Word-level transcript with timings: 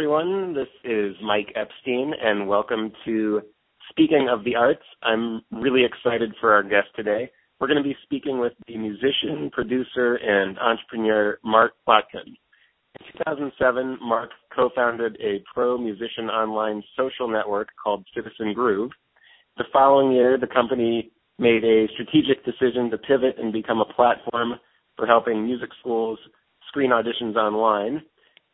everyone. 0.00 0.54
This 0.54 0.66
is 0.82 1.14
Mike 1.22 1.52
Epstein, 1.54 2.14
and 2.18 2.48
welcome 2.48 2.90
to 3.04 3.42
Speaking 3.90 4.30
of 4.32 4.44
the 4.44 4.56
Arts. 4.56 4.80
I'm 5.02 5.42
really 5.52 5.84
excited 5.84 6.32
for 6.40 6.54
our 6.54 6.62
guest 6.62 6.88
today. 6.96 7.30
We're 7.60 7.66
going 7.66 7.82
to 7.82 7.86
be 7.86 7.94
speaking 8.04 8.38
with 8.40 8.54
the 8.66 8.78
musician, 8.78 9.50
producer, 9.52 10.14
and 10.14 10.58
entrepreneur 10.58 11.38
Mark 11.44 11.72
Plotkin. 11.86 12.28
In 12.28 13.18
2007, 13.18 13.98
Mark 14.00 14.30
co-founded 14.56 15.18
a 15.20 15.44
pro 15.52 15.76
musician 15.76 16.30
online 16.30 16.82
social 16.96 17.28
network 17.28 17.68
called 17.84 18.02
Citizen 18.14 18.54
Groove. 18.54 18.92
The 19.58 19.64
following 19.70 20.12
year, 20.12 20.38
the 20.38 20.46
company 20.46 21.10
made 21.38 21.62
a 21.62 21.88
strategic 21.92 22.42
decision 22.46 22.88
to 22.88 22.96
pivot 22.96 23.36
and 23.38 23.52
become 23.52 23.82
a 23.82 23.92
platform 23.92 24.54
for 24.96 25.06
helping 25.06 25.44
music 25.44 25.68
schools 25.78 26.18
screen 26.68 26.88
auditions 26.88 27.36
online. 27.36 28.00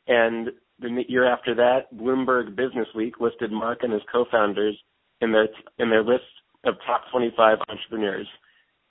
And 0.08 0.50
the 0.80 1.04
year 1.08 1.30
after 1.30 1.54
that, 1.54 1.94
Bloomberg 1.94 2.56
Business 2.56 2.88
Week 2.94 3.14
listed 3.20 3.50
Mark 3.50 3.78
and 3.82 3.92
his 3.92 4.02
co-founders 4.12 4.76
in 5.20 5.32
their 5.32 5.48
in 5.78 5.90
their 5.90 6.04
list 6.04 6.24
of 6.64 6.74
top 6.86 7.02
25 7.10 7.58
entrepreneurs. 7.68 8.26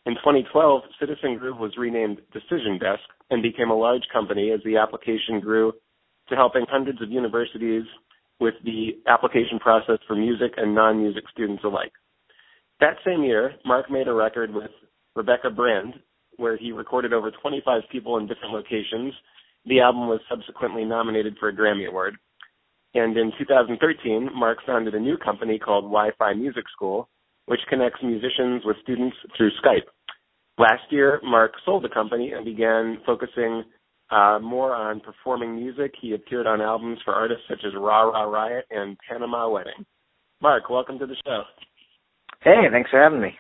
In 0.06 0.14
2012, 0.16 0.82
Citizen 1.00 1.38
Groove 1.38 1.58
was 1.58 1.78
renamed 1.78 2.22
Decision 2.32 2.78
Desk 2.80 3.02
and 3.30 3.42
became 3.42 3.72
a 3.72 3.78
large 3.78 4.04
company 4.14 4.52
as 4.52 4.60
the 4.64 4.78
application 4.78 5.40
grew 5.40 5.74
to 6.30 6.36
helping 6.36 6.66
hundreds 6.70 7.02
of 7.02 7.12
universities 7.12 7.84
with 8.40 8.54
the 8.64 8.98
application 9.08 9.60
process 9.60 9.98
for 10.08 10.16
music 10.16 10.54
and 10.58 10.76
non-music 10.76 11.24
students 11.32 11.64
alike. 11.64 11.92
That 12.80 12.98
same 13.06 13.24
year, 13.24 13.54
Mark 13.66 13.90
made 13.90 14.08
a 14.08 14.14
record 14.14 14.54
with 14.54 14.72
Rebecca 15.16 15.50
Brand, 15.50 15.94
where 16.38 16.58
he 16.58 16.72
recorded 16.72 17.14
over 17.14 17.32
25 17.32 17.84
people 17.92 18.18
in 18.18 18.28
different 18.28 18.54
locations. 18.54 19.14
The 19.66 19.82
album 19.82 20.08
was 20.08 20.20
subsequently 20.30 20.86
nominated 20.86 21.38
for 21.40 21.50
a 21.50 21.56
Grammy 21.56 21.88
Award. 21.88 22.16
And 22.94 23.18
in 23.18 23.32
2013, 23.38 24.30
Mark 24.34 24.60
founded 24.66 24.96
a 24.96 25.00
new 25.00 25.18
company 25.18 25.60
called 25.60 25.86
Wi-Fi 25.86 26.34
Music 26.34 26.64
School, 26.74 27.10
which 27.48 27.60
connects 27.70 28.00
musicians 28.02 28.64
with 28.64 28.78
students 28.84 29.18
through 29.36 29.52
Skype. 29.64 29.88
Last 30.58 30.84
year, 30.90 31.20
Mark 31.24 31.54
sold 31.66 31.84
the 31.84 31.90
company 31.90 32.32
and 32.32 32.46
began 32.46 33.00
focusing 33.06 33.64
uh, 34.12 34.40
more 34.42 34.74
on 34.74 35.02
performing 35.02 35.56
music. 35.56 35.94
He 36.02 36.14
appeared 36.14 36.48
on 36.48 36.62
albums 36.62 37.00
for 37.04 37.14
artists 37.14 37.44
such 37.50 37.60
as 37.66 37.74
Ra 37.76 38.04
Ra 38.04 38.24
Riot 38.24 38.66
and 38.70 38.98
Panama 39.10 39.50
Wedding. 39.50 39.86
Mark, 40.42 40.70
welcome 40.70 40.98
to 41.00 41.06
the 41.06 41.16
show. 41.26 41.42
Hey, 42.42 42.68
thanks 42.72 42.90
for 42.90 43.02
having 43.02 43.22
me. 43.22 43.34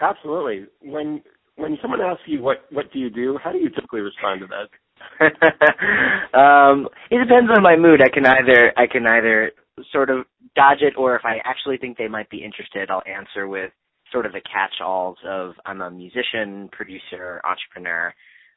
Absolutely. 0.00 0.66
When 0.82 1.22
when 1.56 1.76
someone 1.82 2.00
asks 2.00 2.22
you 2.26 2.42
what 2.42 2.64
what 2.70 2.92
do 2.92 2.98
you 2.98 3.10
do, 3.10 3.38
how 3.42 3.52
do 3.52 3.58
you 3.58 3.68
typically 3.68 4.00
respond 4.00 4.40
to 4.40 4.46
that? 4.46 4.70
um, 6.34 6.88
it 7.10 7.18
depends 7.18 7.50
on 7.54 7.62
my 7.62 7.76
mood. 7.76 8.02
I 8.02 8.08
can 8.08 8.26
either 8.26 8.72
I 8.76 8.86
can 8.86 9.06
either 9.06 9.52
sort 9.92 10.10
of 10.10 10.24
dodge 10.54 10.82
it, 10.82 10.94
or 10.96 11.16
if 11.16 11.24
I 11.24 11.38
actually 11.44 11.76
think 11.78 11.96
they 11.96 12.08
might 12.08 12.30
be 12.30 12.44
interested, 12.44 12.90
I'll 12.90 13.02
answer 13.06 13.48
with 13.48 13.70
sort 14.12 14.26
of 14.26 14.32
the 14.32 14.40
catch-alls 14.40 15.18
of 15.26 15.52
I'm 15.66 15.80
a 15.80 15.90
musician, 15.90 16.68
producer, 16.72 17.40
entrepreneur, 17.44 18.14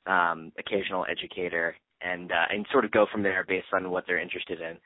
um, 0.08 0.52
occasional 0.58 1.06
educator, 1.10 1.76
and 2.02 2.32
uh, 2.32 2.46
and 2.50 2.66
sort 2.72 2.86
of 2.86 2.92
go 2.92 3.06
from 3.12 3.24
there 3.24 3.46
based 3.48 3.68
on 3.74 3.92
what 3.92 4.06
they're 4.08 4.20
interested 4.20 4.62
in. 4.62 4.78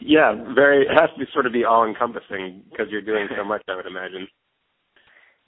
Yeah, 0.00 0.34
very. 0.54 0.82
It 0.82 0.94
has 0.98 1.10
to 1.14 1.18
be 1.18 1.26
sort 1.32 1.46
of 1.46 1.52
be 1.52 1.64
all 1.64 1.86
encompassing 1.86 2.62
because 2.70 2.86
you're 2.90 3.02
doing 3.02 3.28
so 3.36 3.44
much. 3.46 3.62
I 3.68 3.76
would 3.76 3.86
imagine. 3.86 4.26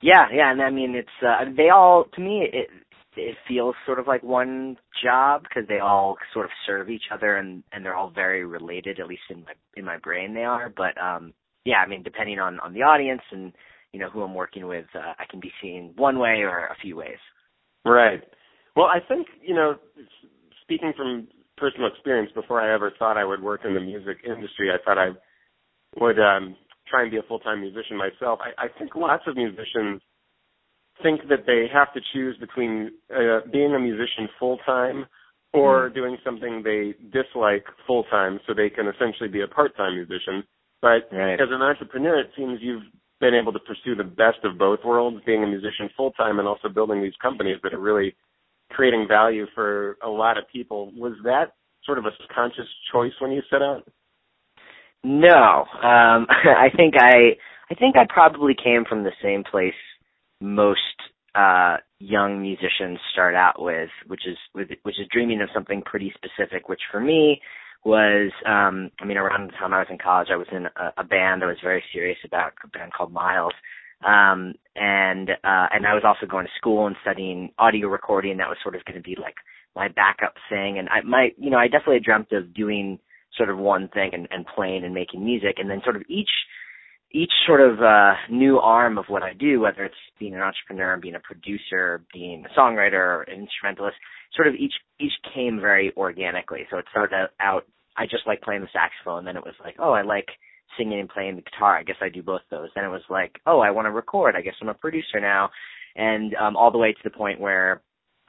Yeah, 0.02 0.26
yeah, 0.32 0.50
and 0.52 0.60
I 0.60 0.70
mean 0.70 0.94
it's 0.94 1.08
uh, 1.26 1.44
they 1.56 1.70
all 1.70 2.04
to 2.14 2.20
me 2.20 2.46
it 2.52 2.68
it 3.16 3.36
feels 3.46 3.74
sort 3.86 3.98
of 3.98 4.06
like 4.06 4.22
one 4.22 4.76
job 5.02 5.42
because 5.42 5.68
they 5.68 5.78
all 5.78 6.16
sort 6.32 6.46
of 6.46 6.50
serve 6.66 6.90
each 6.90 7.04
other 7.12 7.36
and 7.36 7.62
and 7.72 7.84
they're 7.84 7.96
all 7.96 8.10
very 8.10 8.44
related 8.44 9.00
at 9.00 9.06
least 9.06 9.22
in 9.30 9.40
my 9.40 9.52
in 9.76 9.84
my 9.84 9.98
brain 9.98 10.34
they 10.34 10.44
are 10.44 10.72
but 10.76 11.00
um 11.00 11.32
yeah 11.64 11.76
i 11.76 11.86
mean 11.86 12.02
depending 12.02 12.38
on 12.38 12.58
on 12.60 12.72
the 12.74 12.82
audience 12.82 13.22
and 13.30 13.52
you 13.92 14.00
know 14.00 14.10
who 14.10 14.22
i'm 14.22 14.34
working 14.34 14.66
with 14.66 14.86
uh, 14.94 15.12
i 15.18 15.24
can 15.30 15.40
be 15.40 15.52
seen 15.62 15.92
one 15.96 16.18
way 16.18 16.42
or 16.42 16.66
a 16.66 16.76
few 16.82 16.96
ways 16.96 17.18
right 17.84 18.22
well 18.76 18.86
i 18.86 18.98
think 19.08 19.26
you 19.42 19.54
know 19.54 19.74
speaking 20.62 20.92
from 20.96 21.28
personal 21.56 21.88
experience 21.88 22.30
before 22.34 22.60
I 22.60 22.74
ever 22.74 22.92
thought 22.98 23.16
I 23.16 23.24
would 23.24 23.42
work 23.42 23.60
in 23.64 23.74
the 23.74 23.80
music 23.80 24.18
industry. 24.26 24.70
I 24.70 24.82
thought 24.84 24.98
I 24.98 25.10
would 26.00 26.18
um 26.18 26.56
try 26.90 27.02
and 27.02 27.10
be 27.10 27.18
a 27.18 27.22
full 27.22 27.38
time 27.38 27.60
musician 27.60 27.96
myself. 27.96 28.40
I, 28.42 28.64
I 28.64 28.68
think 28.78 28.94
lots 28.94 29.22
of 29.26 29.36
musicians 29.36 30.02
think 31.02 31.28
that 31.28 31.46
they 31.46 31.66
have 31.72 31.92
to 31.94 32.00
choose 32.12 32.36
between 32.38 32.92
uh, 33.14 33.40
being 33.52 33.74
a 33.74 33.78
musician 33.78 34.28
full 34.38 34.58
time 34.64 35.06
or 35.52 35.90
mm. 35.90 35.94
doing 35.94 36.16
something 36.24 36.62
they 36.62 36.94
dislike 37.12 37.64
full 37.86 38.04
time 38.04 38.40
so 38.46 38.54
they 38.54 38.70
can 38.70 38.86
essentially 38.88 39.28
be 39.28 39.42
a 39.42 39.48
part 39.48 39.76
time 39.76 39.94
musician. 39.94 40.44
But 40.80 41.08
right. 41.12 41.34
as 41.34 41.48
an 41.50 41.62
entrepreneur 41.62 42.20
it 42.20 42.30
seems 42.36 42.58
you've 42.60 42.82
been 43.20 43.34
able 43.34 43.52
to 43.52 43.60
pursue 43.60 43.94
the 43.94 44.04
best 44.04 44.38
of 44.44 44.58
both 44.58 44.80
worlds, 44.84 45.18
being 45.24 45.42
a 45.42 45.46
musician 45.46 45.88
full 45.96 46.10
time 46.12 46.38
and 46.38 46.48
also 46.48 46.68
building 46.68 47.02
these 47.02 47.14
companies 47.22 47.58
that 47.62 47.72
are 47.72 47.80
really 47.80 48.14
creating 48.70 49.06
value 49.08 49.46
for 49.54 49.96
a 50.02 50.08
lot 50.08 50.36
of 50.36 50.44
people. 50.52 50.92
Was 50.96 51.14
that 51.24 51.52
sort 51.84 51.98
of 51.98 52.06
a 52.06 52.10
conscious 52.34 52.66
choice 52.92 53.12
when 53.20 53.30
you 53.30 53.42
set 53.50 53.62
out? 53.62 53.86
No, 55.02 55.64
um, 55.82 56.26
I 56.30 56.68
think 56.76 56.94
I 56.98 57.36
I 57.70 57.74
think 57.74 57.96
I 57.96 58.06
probably 58.08 58.54
came 58.54 58.84
from 58.88 59.04
the 59.04 59.12
same 59.22 59.44
place 59.44 59.74
most 60.44 60.80
uh, 61.34 61.78
young 61.98 62.40
musicians 62.42 62.98
start 63.12 63.34
out 63.34 63.60
with, 63.60 63.88
which 64.06 64.26
is 64.26 64.36
which 64.52 65.00
is 65.00 65.08
dreaming 65.10 65.40
of 65.40 65.48
something 65.54 65.82
pretty 65.82 66.12
specific. 66.14 66.68
Which 66.68 66.82
for 66.92 67.00
me 67.00 67.40
was, 67.84 68.30
um, 68.46 68.90
I 69.00 69.04
mean, 69.04 69.16
around 69.16 69.48
the 69.48 69.52
time 69.52 69.74
I 69.74 69.78
was 69.78 69.88
in 69.90 69.98
college, 69.98 70.28
I 70.30 70.36
was 70.36 70.46
in 70.52 70.66
a, 70.66 70.92
a 70.98 71.04
band 71.04 71.42
I 71.42 71.46
was 71.46 71.56
very 71.62 71.82
serious 71.92 72.18
about, 72.24 72.52
a 72.62 72.68
band 72.68 72.92
called 72.92 73.12
Miles, 73.12 73.52
um, 74.06 74.54
and 74.76 75.30
uh, 75.30 75.66
and 75.72 75.86
I 75.86 75.94
was 75.94 76.04
also 76.04 76.26
going 76.30 76.46
to 76.46 76.52
school 76.58 76.86
and 76.86 76.96
studying 77.02 77.50
audio 77.58 77.88
recording. 77.88 78.36
That 78.36 78.48
was 78.48 78.58
sort 78.62 78.76
of 78.76 78.84
going 78.84 78.96
to 78.96 79.02
be 79.02 79.16
like 79.20 79.36
my 79.74 79.88
backup 79.88 80.34
thing. 80.48 80.78
And 80.78 80.88
I 80.90 81.00
my 81.02 81.30
you 81.38 81.50
know 81.50 81.58
I 81.58 81.68
definitely 81.68 82.00
dreamt 82.00 82.32
of 82.32 82.54
doing 82.54 82.98
sort 83.36 83.50
of 83.50 83.58
one 83.58 83.88
thing 83.88 84.10
and, 84.12 84.28
and 84.30 84.46
playing 84.54 84.84
and 84.84 84.94
making 84.94 85.24
music, 85.24 85.56
and 85.56 85.70
then 85.70 85.80
sort 85.82 85.96
of 85.96 86.02
each 86.08 86.30
each 87.14 87.32
sort 87.46 87.60
of 87.60 87.80
uh, 87.80 88.14
new 88.28 88.58
arm 88.58 88.98
of 88.98 89.04
what 89.06 89.22
I 89.22 89.32
do, 89.32 89.60
whether 89.60 89.84
it's 89.84 89.94
being 90.18 90.34
an 90.34 90.40
entrepreneur, 90.40 90.96
being 90.96 91.14
a 91.14 91.20
producer, 91.20 92.02
being 92.12 92.44
a 92.44 92.58
songwriter, 92.58 92.94
or 92.94 93.22
an 93.22 93.40
instrumentalist, 93.40 93.96
sort 94.34 94.48
of 94.48 94.54
each 94.54 94.74
each 95.00 95.12
came 95.32 95.60
very 95.60 95.92
organically. 95.96 96.66
So 96.70 96.78
it 96.78 96.86
started 96.90 97.28
out 97.40 97.64
I 97.96 98.06
just 98.06 98.26
like 98.26 98.42
playing 98.42 98.62
the 98.62 98.68
saxophone. 98.72 99.24
Then 99.24 99.36
it 99.36 99.44
was 99.44 99.54
like, 99.62 99.76
oh, 99.78 99.92
I 99.92 100.02
like 100.02 100.26
singing 100.76 101.00
and 101.00 101.08
playing 101.08 101.36
the 101.36 101.42
guitar. 101.42 101.78
I 101.78 101.82
guess 101.82 101.96
I 102.00 102.08
do 102.08 102.22
both 102.22 102.40
those. 102.50 102.68
Then 102.74 102.84
it 102.84 102.88
was 102.88 103.02
like, 103.08 103.40
oh, 103.46 103.60
I 103.60 103.70
want 103.70 103.86
to 103.86 103.90
record. 103.90 104.34
I 104.36 104.42
guess 104.42 104.54
I'm 104.60 104.68
a 104.68 104.74
producer 104.74 105.20
now. 105.20 105.50
And 105.96 106.34
um, 106.34 106.56
all 106.56 106.72
the 106.72 106.78
way 106.78 106.92
to 106.92 106.98
the 107.04 107.10
point 107.10 107.40
where 107.40 107.82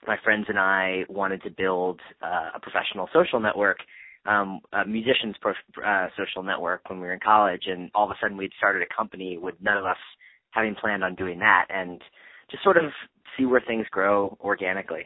my 0.05 0.17
friends 0.23 0.45
and 0.47 0.59
I 0.59 1.03
wanted 1.09 1.41
to 1.43 1.49
build 1.49 1.99
uh, 2.21 2.51
a 2.55 2.59
professional 2.59 3.09
social 3.11 3.39
network, 3.39 3.77
um, 4.25 4.59
a 4.73 4.85
musicians 4.85 5.35
pro- 5.41 5.53
uh, 5.85 6.07
social 6.17 6.43
network 6.43 6.89
when 6.89 6.99
we 6.99 7.07
were 7.07 7.13
in 7.13 7.19
college. 7.19 7.63
And 7.67 7.89
all 7.95 8.05
of 8.05 8.11
a 8.11 8.15
sudden 8.21 8.37
we'd 8.37 8.51
started 8.57 8.81
a 8.81 8.95
company 8.95 9.37
with 9.37 9.55
none 9.61 9.77
of 9.77 9.85
us 9.85 9.97
having 10.51 10.75
planned 10.75 11.03
on 11.03 11.15
doing 11.15 11.39
that 11.39 11.65
and 11.69 12.01
just 12.49 12.63
sort 12.63 12.77
of 12.77 12.85
see 13.37 13.45
where 13.45 13.61
things 13.65 13.85
grow 13.91 14.37
organically. 14.41 15.05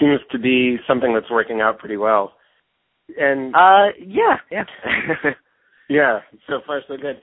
Seems 0.00 0.20
to 0.32 0.38
be 0.38 0.78
something 0.88 1.12
that's 1.12 1.30
working 1.30 1.60
out 1.60 1.78
pretty 1.78 1.96
well. 1.96 2.32
And 3.18 3.54
uh 3.54 3.88
yeah, 3.98 4.36
yeah. 4.50 4.64
Yeah, 5.88 6.20
so 6.48 6.60
far 6.66 6.80
so 6.88 6.96
good. 6.96 7.20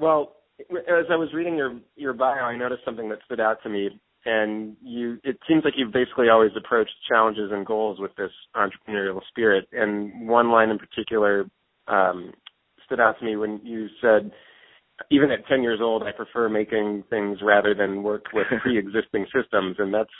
Well, 0.00 0.32
as 0.70 1.06
I 1.10 1.16
was 1.16 1.32
reading 1.32 1.56
your 1.56 1.78
your 1.94 2.12
bio, 2.12 2.42
I 2.42 2.56
noticed 2.56 2.84
something 2.84 3.08
that 3.10 3.18
stood 3.24 3.40
out 3.40 3.62
to 3.62 3.68
me, 3.68 4.00
and 4.26 4.76
you 4.82 5.18
it 5.24 5.38
seems 5.48 5.64
like 5.64 5.74
you've 5.76 5.92
basically 5.92 6.28
always 6.28 6.50
approached 6.56 6.92
challenges 7.08 7.50
and 7.52 7.64
goals 7.64 7.98
with 8.00 8.14
this 8.16 8.32
entrepreneurial 8.56 9.20
spirit. 9.28 9.68
And 9.72 10.28
one 10.28 10.50
line 10.50 10.70
in 10.70 10.78
particular 10.78 11.46
um, 11.88 12.32
stood 12.84 13.00
out 13.00 13.18
to 13.18 13.24
me 13.24 13.36
when 13.36 13.60
you 13.64 13.86
said, 14.00 14.32
"Even 15.10 15.30
at 15.30 15.46
10 15.46 15.62
years 15.62 15.80
old, 15.80 16.02
I 16.02 16.12
prefer 16.12 16.48
making 16.48 17.04
things 17.08 17.38
rather 17.42 17.74
than 17.74 18.02
work 18.02 18.26
with 18.32 18.46
pre-existing 18.62 19.26
systems," 19.34 19.76
and 19.78 19.94
that's 19.94 20.10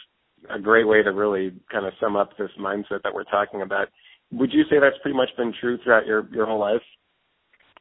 a 0.51 0.61
great 0.61 0.87
way 0.87 1.03
to 1.03 1.11
really 1.11 1.53
kind 1.71 1.87
of 1.87 1.93
sum 2.01 2.17
up 2.17 2.37
this 2.39 2.51
mindset 2.61 3.03
that 3.03 3.13
we're 3.15 3.25
talking 3.25 3.63
about. 3.63 3.89
Would 4.33 4.53
you 4.53 4.63
say 4.71 4.77
that's 4.81 5.01
pretty 5.03 5.17
much 5.17 5.31
been 5.37 5.53
true 5.61 5.79
throughout 5.83 6.07
your 6.07 6.29
your 6.33 6.47
whole 6.47 6.61
life? 6.61 6.83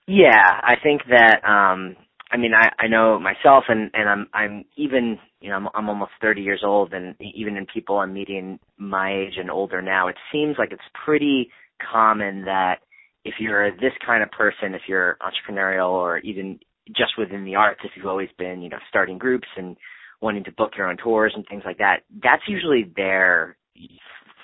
Yeah, 0.07 0.59
I 0.61 0.75
think 0.81 1.01
that 1.09 1.43
um 1.47 1.95
I 2.31 2.37
mean 2.37 2.53
I 2.53 2.69
I 2.79 2.87
know 2.87 3.19
myself 3.19 3.65
and 3.67 3.91
and 3.93 4.09
I'm 4.09 4.27
I'm 4.33 4.65
even 4.77 5.17
you 5.41 5.49
know 5.49 5.55
I'm 5.55 5.67
I'm 5.73 5.89
almost 5.89 6.11
30 6.21 6.41
years 6.41 6.61
old 6.63 6.93
and 6.93 7.15
even 7.19 7.57
in 7.57 7.65
people 7.73 7.97
I'm 7.99 8.13
meeting 8.13 8.59
my 8.77 9.13
age 9.13 9.35
and 9.37 9.51
older 9.51 9.81
now 9.81 10.07
it 10.07 10.15
seems 10.31 10.55
like 10.57 10.71
it's 10.71 10.81
pretty 11.05 11.49
common 11.91 12.45
that 12.45 12.79
if 13.23 13.35
you're 13.39 13.71
this 13.71 13.93
kind 14.05 14.23
of 14.23 14.31
person 14.31 14.73
if 14.73 14.81
you're 14.87 15.17
entrepreneurial 15.21 15.89
or 15.89 16.19
even 16.19 16.59
just 16.95 17.17
within 17.17 17.45
the 17.45 17.55
arts 17.55 17.81
if 17.83 17.91
you've 17.95 18.05
always 18.05 18.29
been 18.37 18.61
you 18.61 18.69
know 18.69 18.79
starting 18.89 19.17
groups 19.17 19.47
and 19.57 19.75
wanting 20.21 20.43
to 20.43 20.51
book 20.53 20.71
your 20.77 20.87
own 20.87 20.97
tours 20.97 21.33
and 21.35 21.45
things 21.47 21.63
like 21.65 21.77
that 21.77 21.97
that's 22.23 22.43
usually 22.47 22.91
there 22.95 23.57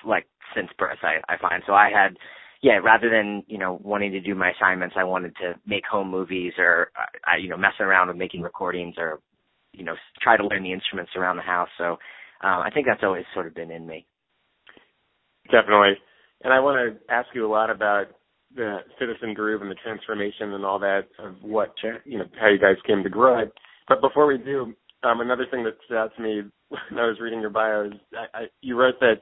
like 0.04 0.26
since 0.54 0.68
birth 0.78 0.98
I 1.02 1.16
I 1.32 1.38
find. 1.38 1.62
So 1.66 1.72
I 1.74 1.90
had 1.90 2.16
yeah, 2.62 2.78
rather 2.82 3.10
than 3.10 3.42
you 3.48 3.58
know 3.58 3.78
wanting 3.82 4.12
to 4.12 4.20
do 4.20 4.34
my 4.34 4.52
assignments, 4.52 4.94
I 4.96 5.04
wanted 5.04 5.34
to 5.36 5.54
make 5.66 5.84
home 5.84 6.10
movies 6.10 6.52
or 6.58 6.90
uh, 6.96 7.36
you 7.36 7.48
know 7.48 7.56
messing 7.56 7.86
around 7.86 8.08
with 8.08 8.16
making 8.16 8.40
recordings 8.40 8.94
or 8.98 9.20
you 9.72 9.84
know 9.84 9.94
try 10.22 10.36
to 10.36 10.46
learn 10.46 10.62
the 10.62 10.72
instruments 10.72 11.10
around 11.16 11.36
the 11.36 11.42
house. 11.42 11.68
So 11.76 11.84
um, 11.84 12.60
I 12.62 12.70
think 12.72 12.86
that's 12.86 13.02
always 13.02 13.24
sort 13.34 13.48
of 13.48 13.54
been 13.54 13.72
in 13.72 13.86
me. 13.86 14.06
Definitely, 15.50 15.94
and 16.44 16.52
I 16.52 16.60
want 16.60 16.78
to 16.78 17.12
ask 17.12 17.28
you 17.34 17.44
a 17.46 17.50
lot 17.50 17.68
about 17.68 18.06
the 18.54 18.78
Citizen 18.98 19.34
Groove 19.34 19.62
and 19.62 19.70
the 19.70 19.76
transformation 19.82 20.52
and 20.52 20.64
all 20.64 20.78
that 20.78 21.08
of 21.18 21.34
what 21.42 21.74
you 22.04 22.18
know 22.18 22.26
how 22.40 22.48
you 22.48 22.58
guys 22.60 22.76
came 22.86 23.02
to 23.02 23.10
grow 23.10 23.40
it. 23.40 23.52
But 23.88 24.00
before 24.00 24.26
we 24.26 24.38
do, 24.38 24.72
um, 25.02 25.20
another 25.20 25.46
thing 25.50 25.64
that 25.64 25.74
stood 25.84 25.96
out 25.96 26.12
to 26.16 26.22
me 26.22 26.42
when 26.68 27.00
I 27.00 27.06
was 27.06 27.18
reading 27.20 27.40
your 27.40 27.50
bio 27.50 27.86
is 27.86 27.92
I, 28.12 28.38
I, 28.38 28.44
you 28.60 28.78
wrote 28.78 29.00
that 29.00 29.16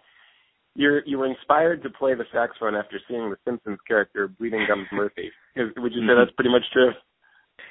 you're 0.75 1.05
you 1.06 1.19
were 1.19 1.26
inspired 1.26 1.82
to 1.82 1.90
play 1.90 2.14
the 2.14 2.25
saxophone 2.32 2.75
after 2.75 3.00
seeing 3.08 3.31
the 3.31 3.37
Simpsons 3.44 3.78
character 3.87 4.28
Bleeding 4.28 4.64
Gums 4.69 4.87
Murphy. 4.93 5.31
Would 5.56 5.93
you 5.93 6.06
say 6.06 6.14
that's 6.17 6.34
pretty 6.37 6.50
much 6.50 6.62
true? 6.72 6.90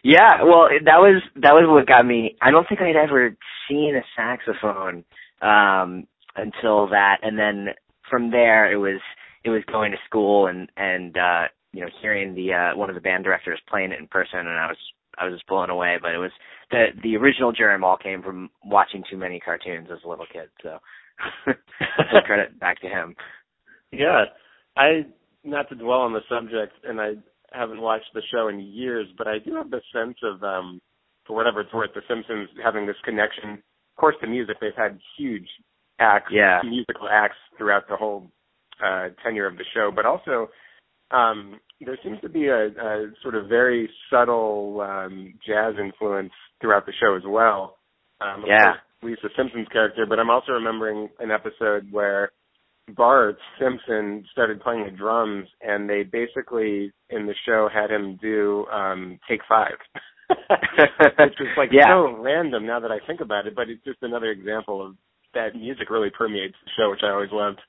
Yeah, 0.04 0.44
well, 0.44 0.70
that 0.86 1.00
was 1.00 1.22
that 1.36 1.54
was 1.54 1.64
what 1.68 1.88
got 1.88 2.06
me. 2.06 2.36
I 2.42 2.52
don't 2.52 2.68
think 2.68 2.82
I'd 2.82 2.96
ever 2.96 3.36
seen 3.70 3.96
a 3.96 4.04
saxophone 4.16 5.04
um 5.42 6.08
until 6.36 6.88
that, 6.90 7.18
and 7.22 7.38
then 7.38 7.68
from 8.10 8.32
there 8.32 8.72
it 8.72 8.78
was 8.78 9.00
it 9.44 9.50
was 9.50 9.64
going 9.72 9.92
to 9.92 9.98
school 10.06 10.48
and 10.48 10.70
and 10.78 11.18
uh 11.18 11.44
you 11.74 11.82
know 11.82 11.90
hearing 12.02 12.36
the 12.36 12.54
uh 12.54 12.78
one 12.78 12.90
of 12.90 12.96
the 12.96 13.02
band 13.02 13.24
directors 13.24 13.60
playing 13.70 13.92
it 13.92 14.00
in 14.00 14.08
person, 14.08 14.40
and 14.40 14.50
I 14.50 14.68
was 14.68 14.78
I 15.18 15.26
was 15.26 15.34
just 15.36 15.48
blown 15.48 15.70
away. 15.70 15.98
But 16.02 16.14
it 16.14 16.18
was 16.18 16.32
the 16.72 16.88
the 17.02 17.18
original 17.18 17.52
Jerry 17.52 17.82
all 17.82 17.98
came 17.98 18.22
from 18.22 18.50
watching 18.64 19.04
too 19.10 19.18
many 19.18 19.40
cartoons 19.40 19.88
as 19.92 20.00
a 20.06 20.10
little 20.10 20.28
kid, 20.32 20.50
so 20.62 20.80
credit 22.26 22.60
back 22.60 22.82
to 22.82 22.88
him. 22.88 23.16
Yeah, 23.92 24.26
I 24.78 25.06
not 25.44 25.70
to 25.70 25.76
dwell 25.76 26.00
on 26.00 26.14
the 26.14 26.22
subject, 26.30 26.74
and 26.84 27.00
I 27.00 27.14
haven't 27.52 27.82
watched 27.82 28.14
the 28.14 28.22
show 28.32 28.48
in 28.48 28.60
years, 28.60 29.08
but 29.18 29.28
I 29.28 29.40
do 29.40 29.56
have 29.56 29.72
the 29.72 29.82
sense 29.94 30.18
of, 30.24 30.44
um, 30.44 30.82
for 31.26 31.36
whatever 31.36 31.62
it's 31.62 31.74
worth, 31.74 31.92
The 31.96 32.02
Simpsons 32.08 32.50
having 32.64 32.86
this 32.86 32.96
connection. 33.04 33.54
Of 33.54 34.00
course, 34.00 34.16
to 34.22 34.28
music, 34.28 34.58
they've 34.62 34.72
had 34.78 35.00
huge 35.18 35.48
acts, 36.00 36.32
yeah. 36.32 36.60
musical 36.64 37.08
acts 37.10 37.38
throughout 37.58 37.88
the 37.90 37.96
whole 37.96 38.30
uh, 38.84 39.08
tenure 39.24 39.48
of 39.48 39.58
the 39.58 39.66
show, 39.74 39.92
but 39.94 40.06
also 40.06 40.50
um, 41.12 41.60
there 41.82 41.98
seems 42.04 42.20
to 42.22 42.30
be 42.30 42.48
a, 42.48 42.68
a 42.68 43.12
sort 43.22 43.36
of 43.36 43.48
very 43.48 43.90
subtle 44.12 44.82
um, 44.82 45.34
jazz 45.46 45.76
influence 45.84 46.32
throughout 46.62 46.86
the 46.86 46.94
show 47.00 47.16
as 47.16 47.24
well. 47.26 47.78
Um, 48.22 48.44
yeah. 48.48 48.74
Lisa 49.02 49.30
Simpson's 49.38 49.68
character, 49.70 50.06
but 50.08 50.20
I'm 50.20 50.30
also 50.30 50.52
remembering 50.52 51.10
an 51.20 51.32
episode 51.32 51.92
where 51.92 52.32
Bart 52.96 53.38
Simpson 53.60 54.26
started 54.32 54.62
playing 54.62 54.86
the 54.86 54.92
drums, 54.92 55.48
and 55.62 55.90
they 55.90 56.04
basically 56.04 56.92
in 57.10 57.26
the 57.26 57.36
show 57.46 57.70
had 57.74 57.92
him 57.92 58.18
do 58.22 58.66
um 58.68 59.20
"Take 59.30 59.42
Five. 59.48 59.78
which 60.30 61.40
was 61.40 61.58
like 61.58 61.70
yeah. 61.72 61.88
so 61.88 62.16
random 62.22 62.66
now 62.66 62.80
that 62.80 62.92
I 62.92 63.00
think 63.08 63.20
about 63.20 63.48
it, 63.48 63.56
but 63.56 63.70
it's 63.70 63.84
just 63.84 63.98
another 64.04 64.30
example 64.30 64.86
of 64.86 64.96
that 65.34 65.56
music 65.56 65.90
really 65.90 66.12
permeates 66.16 66.56
the 66.64 66.72
show, 66.78 66.92
which 66.92 67.02
I 67.04 67.10
always 67.10 67.32
loved. 67.32 67.60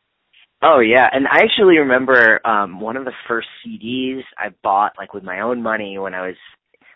Oh 0.63 0.81
yeah, 0.81 1.07
and 1.11 1.27
I 1.27 1.43
actually 1.43 1.79
remember 1.79 2.47
um 2.47 2.81
one 2.81 2.97
of 2.97 3.05
the 3.05 3.13
first 3.29 3.49
CDs 3.65 4.23
I 4.37 4.49
bought 4.63 4.93
like 4.99 5.15
with 5.15 5.25
my 5.25 5.41
own 5.41 5.63
money 5.63 5.99
when 5.99 6.15
I 6.15 6.27
was 6.27 6.37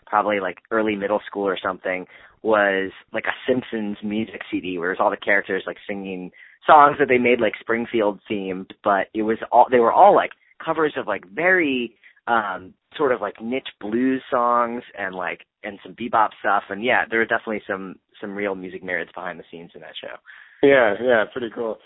probably 0.05 0.39
like 0.39 0.57
early 0.71 0.95
middle 0.95 1.21
school 1.25 1.47
or 1.47 1.57
something 1.61 2.05
was 2.41 2.91
like 3.11 3.25
a 3.25 3.35
Simpsons 3.47 3.97
music 4.03 4.41
CD 4.51 4.77
where 4.77 4.89
it 4.91 4.93
was 4.93 4.99
all 4.99 5.09
the 5.09 5.17
characters 5.17 5.63
like 5.65 5.77
singing 5.87 6.31
songs 6.65 6.97
that 6.99 7.07
they 7.07 7.17
made 7.17 7.41
like 7.41 7.53
Springfield 7.59 8.19
themed, 8.29 8.71
but 8.83 9.07
it 9.13 9.23
was 9.23 9.37
all 9.51 9.67
they 9.69 9.79
were 9.79 9.93
all 9.93 10.15
like 10.15 10.31
covers 10.63 10.93
of 10.97 11.07
like 11.07 11.25
very 11.33 11.95
um 12.27 12.73
sort 12.97 13.11
of 13.11 13.21
like 13.21 13.41
niche 13.41 13.67
blues 13.81 14.21
songs 14.31 14.83
and 14.97 15.15
like 15.15 15.41
and 15.63 15.79
some 15.83 15.95
bebop 15.95 16.29
stuff 16.39 16.63
and 16.69 16.83
yeah, 16.83 17.03
there 17.09 17.19
were 17.19 17.25
definitely 17.25 17.61
some 17.67 17.95
some 18.21 18.35
real 18.35 18.55
music 18.55 18.83
nerds 18.83 19.13
behind 19.13 19.39
the 19.39 19.43
scenes 19.51 19.71
in 19.75 19.81
that 19.81 19.93
show. 19.99 20.15
Yeah, 20.61 20.93
yeah, 21.01 21.23
pretty 21.31 21.49
cool. 21.53 21.77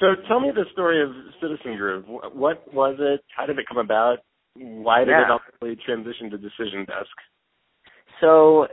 So 0.00 0.06
tell 0.28 0.40
me 0.40 0.50
the 0.54 0.64
story 0.72 1.02
of 1.02 1.10
Citizen 1.40 1.76
Groove. 1.76 2.04
What 2.06 2.72
was 2.72 2.96
it? 2.98 3.20
How 3.36 3.46
did 3.46 3.58
it 3.58 3.66
come 3.68 3.78
about? 3.78 4.18
Why 4.56 5.00
did 5.00 5.10
yeah. 5.10 5.24
it 5.24 5.30
ultimately 5.30 5.82
transition 5.84 6.30
to 6.30 6.38
Decision 6.38 6.84
Desk? 6.86 7.10
So 8.20 8.64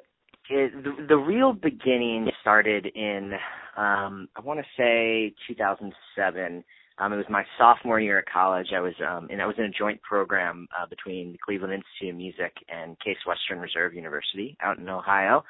it, 0.49 0.83
the, 0.83 1.05
the 1.07 1.17
real 1.17 1.53
beginning 1.53 2.29
started 2.41 2.85
in 2.85 3.33
um 3.77 4.27
I 4.35 4.41
want 4.43 4.59
to 4.59 4.65
say 4.77 5.33
2007. 5.47 6.63
Um, 6.97 7.13
it 7.13 7.17
was 7.17 7.25
my 7.29 7.43
sophomore 7.57 7.99
year 7.99 8.19
at 8.19 8.25
college. 8.31 8.67
I 8.75 8.79
was 8.79 8.93
um, 9.07 9.27
and 9.31 9.41
I 9.41 9.45
was 9.45 9.55
in 9.57 9.65
a 9.65 9.69
joint 9.69 10.01
program 10.01 10.67
uh, 10.77 10.85
between 10.87 11.31
the 11.31 11.37
Cleveland 11.43 11.73
Institute 11.73 12.13
of 12.13 12.17
Music 12.17 12.53
and 12.69 12.99
Case 12.99 13.17
Western 13.25 13.59
Reserve 13.59 13.93
University 13.93 14.57
out 14.61 14.77
in 14.77 14.87
Ohio. 14.89 15.43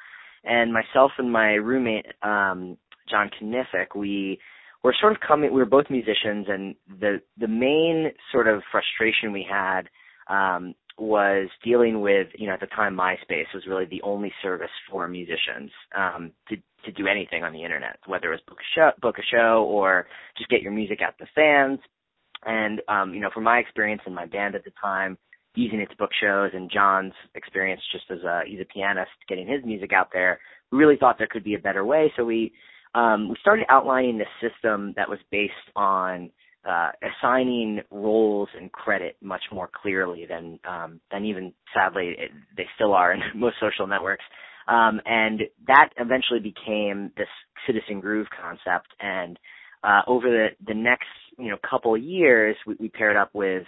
And 0.44 0.72
myself 0.72 1.12
and 1.18 1.30
my 1.30 1.54
roommate 1.54 2.06
um, 2.22 2.76
John 3.08 3.30
Knifick, 3.40 3.94
we 3.94 4.38
were 4.82 4.94
sort 5.00 5.12
of 5.12 5.20
coming. 5.20 5.52
We 5.52 5.60
were 5.60 5.66
both 5.66 5.86
musicians, 5.90 6.46
and 6.48 6.74
the 7.00 7.20
the 7.38 7.48
main 7.48 8.12
sort 8.30 8.48
of 8.48 8.62
frustration 8.70 9.32
we 9.32 9.46
had 9.48 9.82
um, 10.28 10.74
was 10.98 11.48
dealing 11.64 12.00
with, 12.00 12.28
you 12.36 12.46
know, 12.46 12.54
at 12.54 12.60
the 12.60 12.66
time 12.66 12.96
MySpace 12.96 13.52
was 13.54 13.66
really 13.66 13.86
the 13.86 14.02
only 14.02 14.32
service 14.42 14.70
for 14.90 15.08
musicians 15.08 15.70
um, 15.96 16.32
to 16.48 16.56
to 16.84 16.92
do 16.92 17.06
anything 17.06 17.44
on 17.44 17.52
the 17.52 17.62
internet, 17.62 17.96
whether 18.06 18.32
it 18.32 18.36
was 18.36 18.40
book 18.48 18.58
a 18.58 18.74
show, 18.74 18.90
book 19.00 19.16
a 19.18 19.22
show 19.30 19.64
or 19.68 20.06
just 20.36 20.50
get 20.50 20.62
your 20.62 20.72
music 20.72 21.00
out 21.00 21.16
to 21.18 21.26
fans. 21.34 21.78
And 22.44 22.82
um, 22.88 23.14
you 23.14 23.20
know, 23.20 23.30
from 23.32 23.44
my 23.44 23.58
experience 23.58 24.02
in 24.06 24.14
my 24.14 24.26
band 24.26 24.54
at 24.54 24.64
the 24.64 24.72
time, 24.80 25.16
using 25.54 25.80
it 25.80 25.90
to 25.90 25.96
book 25.96 26.10
shows, 26.20 26.50
and 26.54 26.70
John's 26.70 27.14
experience 27.34 27.80
just 27.92 28.04
as 28.10 28.22
a 28.24 28.42
he's 28.46 28.60
a 28.60 28.64
pianist 28.64 29.10
getting 29.28 29.46
his 29.46 29.64
music 29.64 29.92
out 29.92 30.08
there, 30.12 30.40
we 30.70 30.78
really 30.78 30.96
thought 30.96 31.18
there 31.18 31.28
could 31.30 31.44
be 31.44 31.54
a 31.54 31.58
better 31.58 31.84
way. 31.84 32.12
So 32.16 32.24
we 32.24 32.52
um, 32.94 33.28
we 33.28 33.36
started 33.40 33.66
outlining 33.68 34.18
this 34.18 34.28
system 34.40 34.92
that 34.96 35.08
was 35.08 35.18
based 35.30 35.52
on 35.76 36.30
uh, 36.68 36.90
assigning 37.02 37.80
roles 37.90 38.48
and 38.58 38.70
credit 38.72 39.16
much 39.20 39.42
more 39.52 39.68
clearly 39.82 40.26
than 40.28 40.58
um, 40.68 41.00
than 41.10 41.24
even 41.24 41.52
sadly 41.74 42.14
it, 42.18 42.30
they 42.56 42.66
still 42.74 42.92
are 42.92 43.12
in 43.12 43.20
most 43.34 43.56
social 43.60 43.86
networks. 43.86 44.24
Um, 44.68 45.00
and 45.06 45.42
that 45.66 45.90
eventually 45.96 46.38
became 46.38 47.10
this 47.16 47.26
citizen 47.66 48.00
groove 48.00 48.28
concept. 48.40 48.88
And 49.00 49.38
uh, 49.82 50.02
over 50.06 50.28
the 50.28 50.48
the 50.66 50.74
next 50.74 51.08
you 51.38 51.50
know 51.50 51.56
couple 51.68 51.96
years, 51.96 52.56
we, 52.66 52.76
we 52.78 52.88
paired 52.88 53.16
up 53.16 53.30
with 53.34 53.64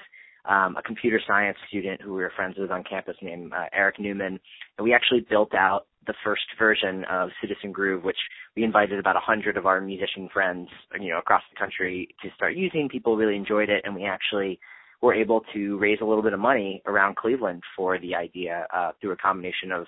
um, 0.46 0.76
a 0.76 0.82
computer 0.82 1.20
science 1.26 1.56
student 1.68 2.00
who 2.02 2.14
we 2.14 2.22
were 2.22 2.32
friends 2.34 2.56
with 2.58 2.70
on 2.70 2.84
campus 2.84 3.16
named 3.22 3.52
uh, 3.52 3.66
Eric 3.72 3.98
Newman, 3.98 4.38
and 4.78 4.84
we 4.84 4.92
actually 4.92 5.26
built 5.28 5.54
out 5.54 5.86
the 6.06 6.14
first 6.22 6.42
version 6.58 7.04
of 7.10 7.30
Citizen 7.40 7.72
Groove, 7.72 8.04
which 8.04 8.18
we 8.56 8.62
invited 8.62 8.98
about 8.98 9.16
a 9.16 9.20
hundred 9.20 9.56
of 9.56 9.64
our 9.64 9.80
musician 9.80 10.28
friends, 10.32 10.68
you 11.00 11.10
know, 11.10 11.18
across 11.18 11.42
the 11.52 11.58
country 11.58 12.14
to 12.22 12.28
start 12.36 12.54
using. 12.54 12.88
People 12.88 13.16
really 13.16 13.36
enjoyed 13.36 13.70
it, 13.70 13.82
and 13.84 13.94
we 13.94 14.04
actually 14.04 14.60
were 15.00 15.14
able 15.14 15.42
to 15.54 15.78
raise 15.78 15.98
a 16.00 16.04
little 16.04 16.22
bit 16.22 16.32
of 16.32 16.40
money 16.40 16.82
around 16.86 17.16
Cleveland 17.16 17.62
for 17.76 17.98
the 17.98 18.14
idea 18.14 18.66
uh, 18.74 18.92
through 19.00 19.12
a 19.12 19.16
combination 19.16 19.72
of 19.72 19.86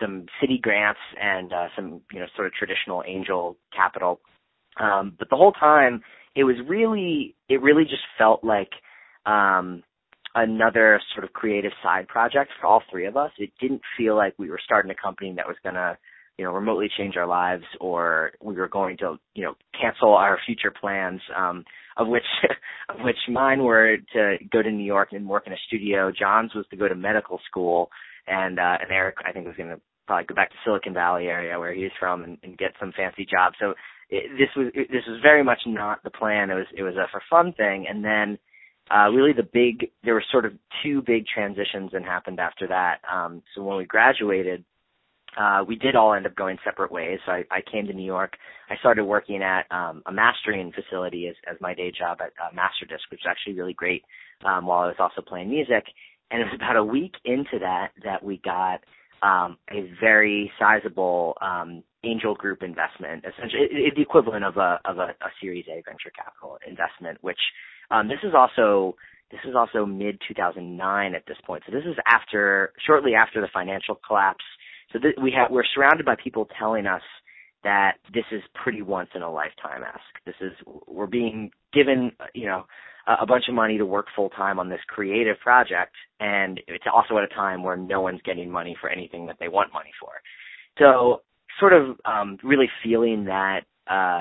some 0.00 0.26
city 0.40 0.58
grants 0.60 1.00
and 1.20 1.52
uh, 1.52 1.68
some, 1.76 2.00
you 2.12 2.20
know, 2.20 2.26
sort 2.34 2.46
of 2.46 2.52
traditional 2.54 3.02
angel 3.06 3.56
capital. 3.74 4.20
Um, 4.80 5.14
but 5.18 5.28
the 5.28 5.36
whole 5.36 5.52
time, 5.52 6.02
it 6.34 6.44
was 6.44 6.56
really, 6.66 7.34
it 7.48 7.60
really 7.60 7.84
just 7.84 8.02
felt 8.16 8.42
like 8.42 8.70
um, 9.26 9.82
another 10.34 11.00
sort 11.14 11.24
of 11.24 11.32
creative 11.32 11.72
side 11.82 12.08
project 12.08 12.50
for 12.60 12.66
all 12.66 12.82
three 12.90 13.06
of 13.06 13.16
us. 13.16 13.30
It 13.38 13.50
didn't 13.60 13.82
feel 13.96 14.16
like 14.16 14.34
we 14.38 14.50
were 14.50 14.60
starting 14.64 14.90
a 14.90 14.94
company 14.94 15.32
that 15.36 15.46
was 15.46 15.56
going 15.62 15.74
to, 15.74 15.96
you 16.38 16.44
know, 16.44 16.52
remotely 16.52 16.88
change 16.96 17.16
our 17.16 17.26
lives 17.26 17.64
or 17.80 18.32
we 18.42 18.54
were 18.54 18.68
going 18.68 18.96
to, 18.98 19.18
you 19.34 19.44
know, 19.44 19.54
cancel 19.78 20.14
our 20.14 20.38
future 20.46 20.72
plans, 20.72 21.20
um, 21.36 21.64
of 21.96 22.08
which, 22.08 22.24
of 22.88 22.96
which 23.00 23.16
mine 23.28 23.62
were 23.62 23.98
to 24.14 24.36
go 24.50 24.62
to 24.62 24.70
New 24.70 24.84
York 24.84 25.08
and 25.12 25.28
work 25.28 25.46
in 25.46 25.52
a 25.52 25.56
studio. 25.66 26.10
John's 26.10 26.54
was 26.54 26.64
to 26.70 26.76
go 26.76 26.88
to 26.88 26.94
medical 26.94 27.38
school 27.48 27.90
and, 28.26 28.58
uh, 28.58 28.78
and 28.80 28.90
Eric, 28.90 29.16
I 29.26 29.32
think 29.32 29.46
was 29.46 29.56
going 29.56 29.68
to 29.68 29.80
probably 30.06 30.26
go 30.26 30.34
back 30.34 30.50
to 30.50 30.56
Silicon 30.64 30.94
Valley 30.94 31.26
area 31.26 31.58
where 31.58 31.74
he's 31.74 31.90
from 32.00 32.24
and, 32.24 32.38
and 32.42 32.56
get 32.56 32.72
some 32.80 32.92
fancy 32.96 33.26
job. 33.30 33.52
So 33.60 33.74
it, 34.08 34.30
this 34.38 34.48
was, 34.56 34.68
it, 34.74 34.88
this 34.90 35.04
was 35.06 35.20
very 35.22 35.44
much 35.44 35.60
not 35.66 36.02
the 36.04 36.10
plan. 36.10 36.50
It 36.50 36.54
was, 36.54 36.66
it 36.74 36.82
was 36.82 36.94
a 36.96 37.06
for 37.10 37.20
fun 37.28 37.52
thing. 37.52 37.84
And 37.88 38.02
then, 38.02 38.38
uh, 38.94 39.10
really 39.10 39.32
the 39.32 39.48
big, 39.52 39.90
there 40.04 40.14
were 40.14 40.24
sort 40.30 40.44
of 40.44 40.52
two 40.82 41.02
big 41.02 41.24
transitions 41.26 41.90
that 41.92 42.02
happened 42.04 42.38
after 42.38 42.66
that. 42.68 43.00
Um, 43.10 43.42
so 43.54 43.62
when 43.62 43.78
we 43.78 43.84
graduated, 43.84 44.64
uh, 45.38 45.64
we 45.66 45.76
did 45.76 45.96
all 45.96 46.12
end 46.12 46.26
up 46.26 46.34
going 46.36 46.58
separate 46.62 46.92
ways. 46.92 47.18
So 47.24 47.32
I, 47.32 47.44
I 47.50 47.60
came 47.70 47.86
to 47.86 47.92
New 47.94 48.04
York. 48.04 48.34
I 48.68 48.76
started 48.76 49.04
working 49.04 49.42
at 49.42 49.64
um, 49.70 50.02
a 50.06 50.12
mastering 50.12 50.72
facility 50.72 51.26
as, 51.28 51.34
as 51.50 51.56
my 51.60 51.74
day 51.74 51.90
job 51.90 52.18
at 52.20 52.32
uh, 52.42 52.54
Masterdisk, 52.54 53.10
which 53.10 53.20
was 53.24 53.30
actually 53.30 53.54
really 53.54 53.72
great 53.72 54.04
um, 54.44 54.66
while 54.66 54.80
I 54.80 54.86
was 54.88 54.96
also 54.98 55.22
playing 55.22 55.48
music. 55.48 55.84
And 56.30 56.42
it 56.42 56.44
was 56.44 56.54
about 56.54 56.76
a 56.76 56.84
week 56.84 57.14
into 57.24 57.58
that 57.60 57.92
that 58.04 58.22
we 58.22 58.38
got 58.44 58.80
um, 59.22 59.56
a 59.70 59.90
very 60.00 60.52
sizable 60.58 61.36
um, 61.40 61.82
angel 62.04 62.34
group 62.34 62.62
investment, 62.62 63.24
essentially 63.24 63.62
it, 63.62 63.70
it, 63.72 63.94
the 63.96 64.02
equivalent 64.02 64.44
of 64.44 64.56
a 64.56 64.80
of 64.84 64.98
a, 64.98 65.14
a 65.22 65.30
Series 65.40 65.66
A 65.68 65.82
venture 65.86 66.10
capital 66.14 66.58
investment, 66.66 67.18
which 67.22 67.38
um, 67.90 68.08
this 68.08 68.18
is 68.22 68.34
also 68.34 68.96
this 69.32 69.40
is 69.48 69.56
also 69.56 69.86
mid 69.86 70.20
2009 70.28 71.14
at 71.14 71.24
this 71.26 71.38
point. 71.46 71.62
So 71.66 71.72
this 71.72 71.84
is 71.86 71.96
after, 72.06 72.72
shortly 72.86 73.14
after 73.14 73.40
the 73.40 73.48
financial 73.52 73.98
collapse. 74.06 74.44
So 74.92 74.98
th- 74.98 75.16
we 75.20 75.32
have, 75.32 75.50
we're 75.50 75.64
surrounded 75.74 76.04
by 76.04 76.16
people 76.22 76.46
telling 76.58 76.86
us 76.86 77.02
that 77.64 77.94
this 78.12 78.26
is 78.30 78.42
pretty 78.62 78.82
once 78.82 79.08
in 79.14 79.22
a 79.22 79.32
lifetime 79.32 79.82
esque. 79.82 80.24
This 80.26 80.34
is, 80.42 80.52
we're 80.86 81.06
being 81.06 81.50
given, 81.72 82.12
you 82.34 82.46
know, 82.46 82.66
a, 83.06 83.22
a 83.22 83.26
bunch 83.26 83.44
of 83.48 83.54
money 83.54 83.78
to 83.78 83.86
work 83.86 84.06
full 84.14 84.28
time 84.30 84.58
on 84.58 84.68
this 84.68 84.80
creative 84.86 85.40
project, 85.40 85.94
and 86.20 86.60
it's 86.68 86.84
also 86.92 87.16
at 87.16 87.24
a 87.24 87.34
time 87.34 87.62
where 87.62 87.76
no 87.76 88.02
one's 88.02 88.20
getting 88.24 88.50
money 88.50 88.76
for 88.80 88.90
anything 88.90 89.26
that 89.26 89.36
they 89.40 89.48
want 89.48 89.72
money 89.72 89.92
for. 89.98 90.10
So 90.78 91.22
sort 91.58 91.72
of 91.72 91.96
um, 92.04 92.38
really 92.42 92.68
feeling 92.82 93.24
that 93.24 93.60
uh, 93.88 94.20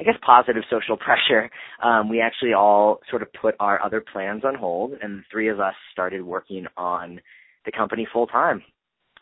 I 0.00 0.02
guess 0.02 0.14
positive 0.24 0.62
social 0.70 0.96
pressure, 0.96 1.50
um, 1.84 2.08
we 2.08 2.20
actually 2.20 2.54
all 2.54 3.00
sort 3.10 3.22
of 3.22 3.28
put 3.34 3.54
our 3.60 3.82
other 3.82 4.02
plans 4.12 4.44
on 4.44 4.54
hold, 4.54 4.92
and 5.02 5.18
the 5.18 5.22
three 5.30 5.48
of 5.48 5.60
us 5.60 5.74
started 5.92 6.22
working 6.22 6.66
on 6.76 7.20
the 7.66 7.72
company 7.72 8.08
full 8.10 8.26
time, 8.26 8.62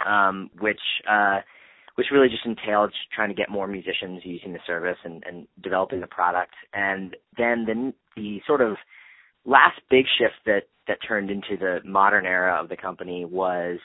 um, 0.07 0.51
which 0.61 0.81
uh, 1.11 1.41
which 1.97 2.07
really 2.13 2.29
just 2.29 2.47
entailed 2.47 2.93
trying 3.13 3.29
to 3.29 3.35
get 3.35 3.51
more 3.51 3.67
musicians 3.67 4.23
using 4.23 4.53
the 4.53 4.61
service 4.65 4.99
and, 5.03 5.25
and 5.27 5.49
developing 5.65 6.01
the 6.01 6.07
product. 6.07 6.55
And 6.73 7.17
then 7.37 7.65
the 7.67 7.93
the 8.15 8.41
sort 8.47 8.61
of 8.61 8.77
last 9.45 9.81
big 9.91 10.05
shift 10.17 10.37
that 10.47 10.69
that 10.87 10.99
turned 11.07 11.29
into 11.29 11.57
the 11.59 11.81
modern 11.85 12.25
era 12.25 12.57
of 12.63 12.69
the 12.69 12.77
company 12.77 13.25
was, 13.25 13.79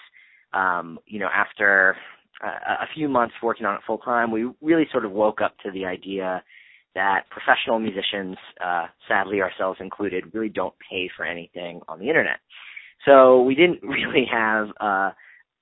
um, 0.53 0.99
you 1.07 1.19
know, 1.19 1.29
after 1.33 1.95
a 2.47 2.87
few 2.93 3.07
months 3.09 3.35
working 3.41 3.65
on 3.65 3.75
it 3.75 3.81
full 3.85 3.99
time, 3.99 4.31
we 4.31 4.49
really 4.61 4.87
sort 4.91 5.05
of 5.05 5.11
woke 5.11 5.41
up 5.41 5.57
to 5.59 5.71
the 5.71 5.85
idea 5.85 6.43
that 6.95 7.23
professional 7.29 7.79
musicians, 7.79 8.37
uh, 8.63 8.87
sadly 9.07 9.41
ourselves 9.41 9.79
included, 9.81 10.33
really 10.33 10.49
don't 10.49 10.75
pay 10.89 11.09
for 11.15 11.25
anything 11.25 11.81
on 11.87 11.99
the 11.99 12.07
internet. 12.07 12.39
So 13.05 13.41
we 13.41 13.55
didn't 13.55 13.81
really 13.83 14.25
have 14.31 14.67
uh, 14.79 15.11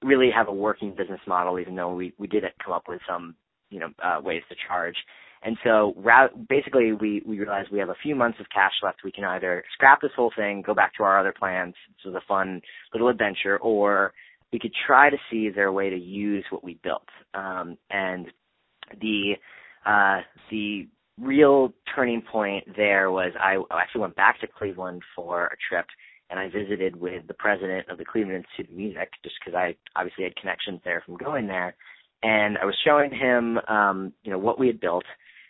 really 0.04 0.32
have 0.36 0.48
a 0.48 0.54
working 0.54 0.94
business 0.96 1.22
model, 1.28 1.60
even 1.60 1.76
though 1.76 1.94
we 1.94 2.14
we 2.18 2.28
did 2.28 2.44
come 2.64 2.74
up 2.74 2.84
with 2.88 3.02
some 3.08 3.36
you 3.70 3.80
know 3.80 3.90
uh, 4.04 4.20
ways 4.22 4.44
to 4.50 4.56
charge. 4.68 4.96
And 5.44 5.58
so 5.64 5.96
ra- 5.98 6.28
basically, 6.50 6.92
we 6.94 7.24
we 7.26 7.40
realized 7.40 7.72
we 7.72 7.80
have 7.80 7.90
a 7.90 7.96
few 8.04 8.16
months 8.16 8.40
of 8.40 8.48
cash 8.54 8.74
left. 8.84 9.04
We 9.04 9.12
can 9.12 9.24
either 9.24 9.64
scrap 9.74 10.02
this 10.02 10.12
whole 10.16 10.32
thing, 10.36 10.62
go 10.62 10.74
back 10.74 10.94
to 10.96 11.04
our 11.04 11.20
other 11.20 11.34
plans, 11.38 11.74
this 11.98 12.06
was 12.06 12.16
a 12.16 12.28
fun 12.28 12.62
little 12.94 13.08
adventure, 13.08 13.58
or 13.60 14.14
we 14.52 14.60
could 14.60 14.74
try 14.86 15.10
to 15.10 15.18
see 15.30 15.48
is 15.48 15.56
there 15.56 15.68
a 15.68 15.74
way 15.74 15.90
to 15.90 15.98
use 15.98 16.46
what 16.50 16.64
we 16.64 16.80
built. 16.84 17.08
Um, 17.34 17.78
and 17.90 18.28
the 19.00 19.34
uh, 19.86 20.22
the 20.50 20.88
real 21.20 21.74
turning 21.96 22.22
point 22.22 22.66
there 22.76 23.12
was 23.12 23.32
I 23.40 23.58
actually 23.72 24.02
went 24.02 24.16
back 24.16 24.40
to 24.42 24.48
Cleveland 24.48 25.02
for 25.16 25.46
a 25.46 25.56
trip 25.70 25.86
and 26.32 26.40
I 26.40 26.48
visited 26.48 26.96
with 26.96 27.28
the 27.28 27.34
president 27.34 27.90
of 27.90 27.98
the 27.98 28.06
Cleveland 28.06 28.38
Institute 28.38 28.72
of 28.72 28.78
Music 28.78 29.10
just 29.24 29.36
because 29.40 29.56
I 29.56 29.76
obviously 29.98 30.24
had 30.24 30.36
connections 30.38 30.80
there 30.84 31.04
from 31.06 31.18
going 31.18 31.46
there. 31.46 31.76
And 32.24 32.58
I 32.58 32.66
was 32.66 32.76
showing 32.86 33.12
him, 33.12 33.58
um, 33.68 34.14
you 34.24 34.32
know, 34.32 34.38
what 34.38 34.58
we 34.58 34.68
had 34.68 34.80
built 34.80 35.04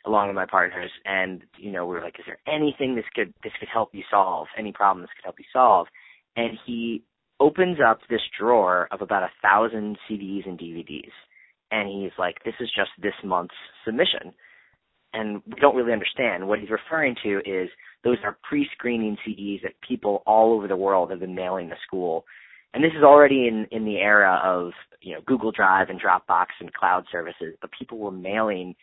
along 0.05 0.27
with 0.27 0.35
my 0.35 0.47
partners. 0.47 0.89
And, 1.05 1.43
you 1.57 1.71
know, 1.71 1.85
we 1.85 1.95
were 1.95 2.01
like, 2.01 2.17
is 2.17 2.25
there 2.25 2.39
anything 2.47 2.95
this 2.95 3.05
could, 3.13 3.31
this 3.43 3.53
could 3.59 3.69
help 3.71 3.89
you 3.93 4.03
solve? 4.09 4.47
Any 4.57 4.71
problem 4.71 5.03
this 5.03 5.11
could 5.15 5.25
help 5.25 5.35
you 5.37 5.45
solve? 5.53 5.87
And 6.35 6.57
he 6.65 7.03
opens 7.41 7.79
up 7.85 7.99
this 8.09 8.21
drawer 8.39 8.87
of 8.91 9.01
about 9.01 9.23
a 9.23 9.31
thousand 9.41 9.97
CDs 10.09 10.47
and 10.47 10.57
DVDs. 10.57 11.11
And 11.71 11.89
he's 11.89 12.11
like, 12.17 12.35
this 12.45 12.53
is 12.61 12.69
just 12.75 12.91
this 13.01 13.13
month's 13.23 13.55
submission 13.85 14.33
and 15.13 15.41
we 15.45 15.59
don't 15.59 15.75
really 15.75 15.93
understand. 15.93 16.47
What 16.47 16.59
he's 16.59 16.69
referring 16.69 17.15
to 17.23 17.39
is 17.39 17.69
those 18.03 18.17
are 18.23 18.37
pre-screening 18.47 19.17
CDs 19.27 19.61
that 19.63 19.73
people 19.87 20.23
all 20.25 20.53
over 20.53 20.67
the 20.67 20.75
world 20.75 21.11
have 21.11 21.19
been 21.19 21.35
mailing 21.35 21.69
to 21.69 21.75
school. 21.85 22.25
And 22.73 22.83
this 22.83 22.93
is 22.97 23.03
already 23.03 23.47
in, 23.47 23.67
in 23.71 23.83
the 23.83 23.97
era 23.97 24.39
of, 24.43 24.71
you 25.01 25.13
know, 25.13 25.21
Google 25.25 25.51
Drive 25.51 25.89
and 25.89 25.99
Dropbox 26.01 26.47
and 26.59 26.73
cloud 26.73 27.05
services, 27.11 27.55
but 27.59 27.69
people 27.77 27.97
were 27.97 28.11
mailing 28.11 28.75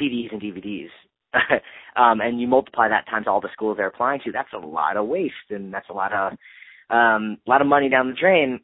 CDs 0.00 0.32
and 0.32 0.40
DVDs. 0.40 0.88
um, 1.96 2.20
and 2.20 2.40
you 2.40 2.46
multiply 2.46 2.88
that 2.88 3.06
times 3.10 3.26
all 3.28 3.40
the 3.40 3.48
schools 3.52 3.76
they're 3.76 3.88
applying 3.88 4.20
to, 4.24 4.32
that's 4.32 4.52
a 4.54 4.66
lot 4.66 4.96
of 4.96 5.06
waste 5.06 5.34
and 5.50 5.74
that's 5.74 5.88
a 5.90 5.92
lot 5.92 6.12
of, 6.12 6.32
um, 6.90 7.38
a 7.46 7.50
lot 7.50 7.60
of 7.60 7.66
money 7.66 7.88
down 7.88 8.08
the 8.08 8.16
drain. 8.20 8.60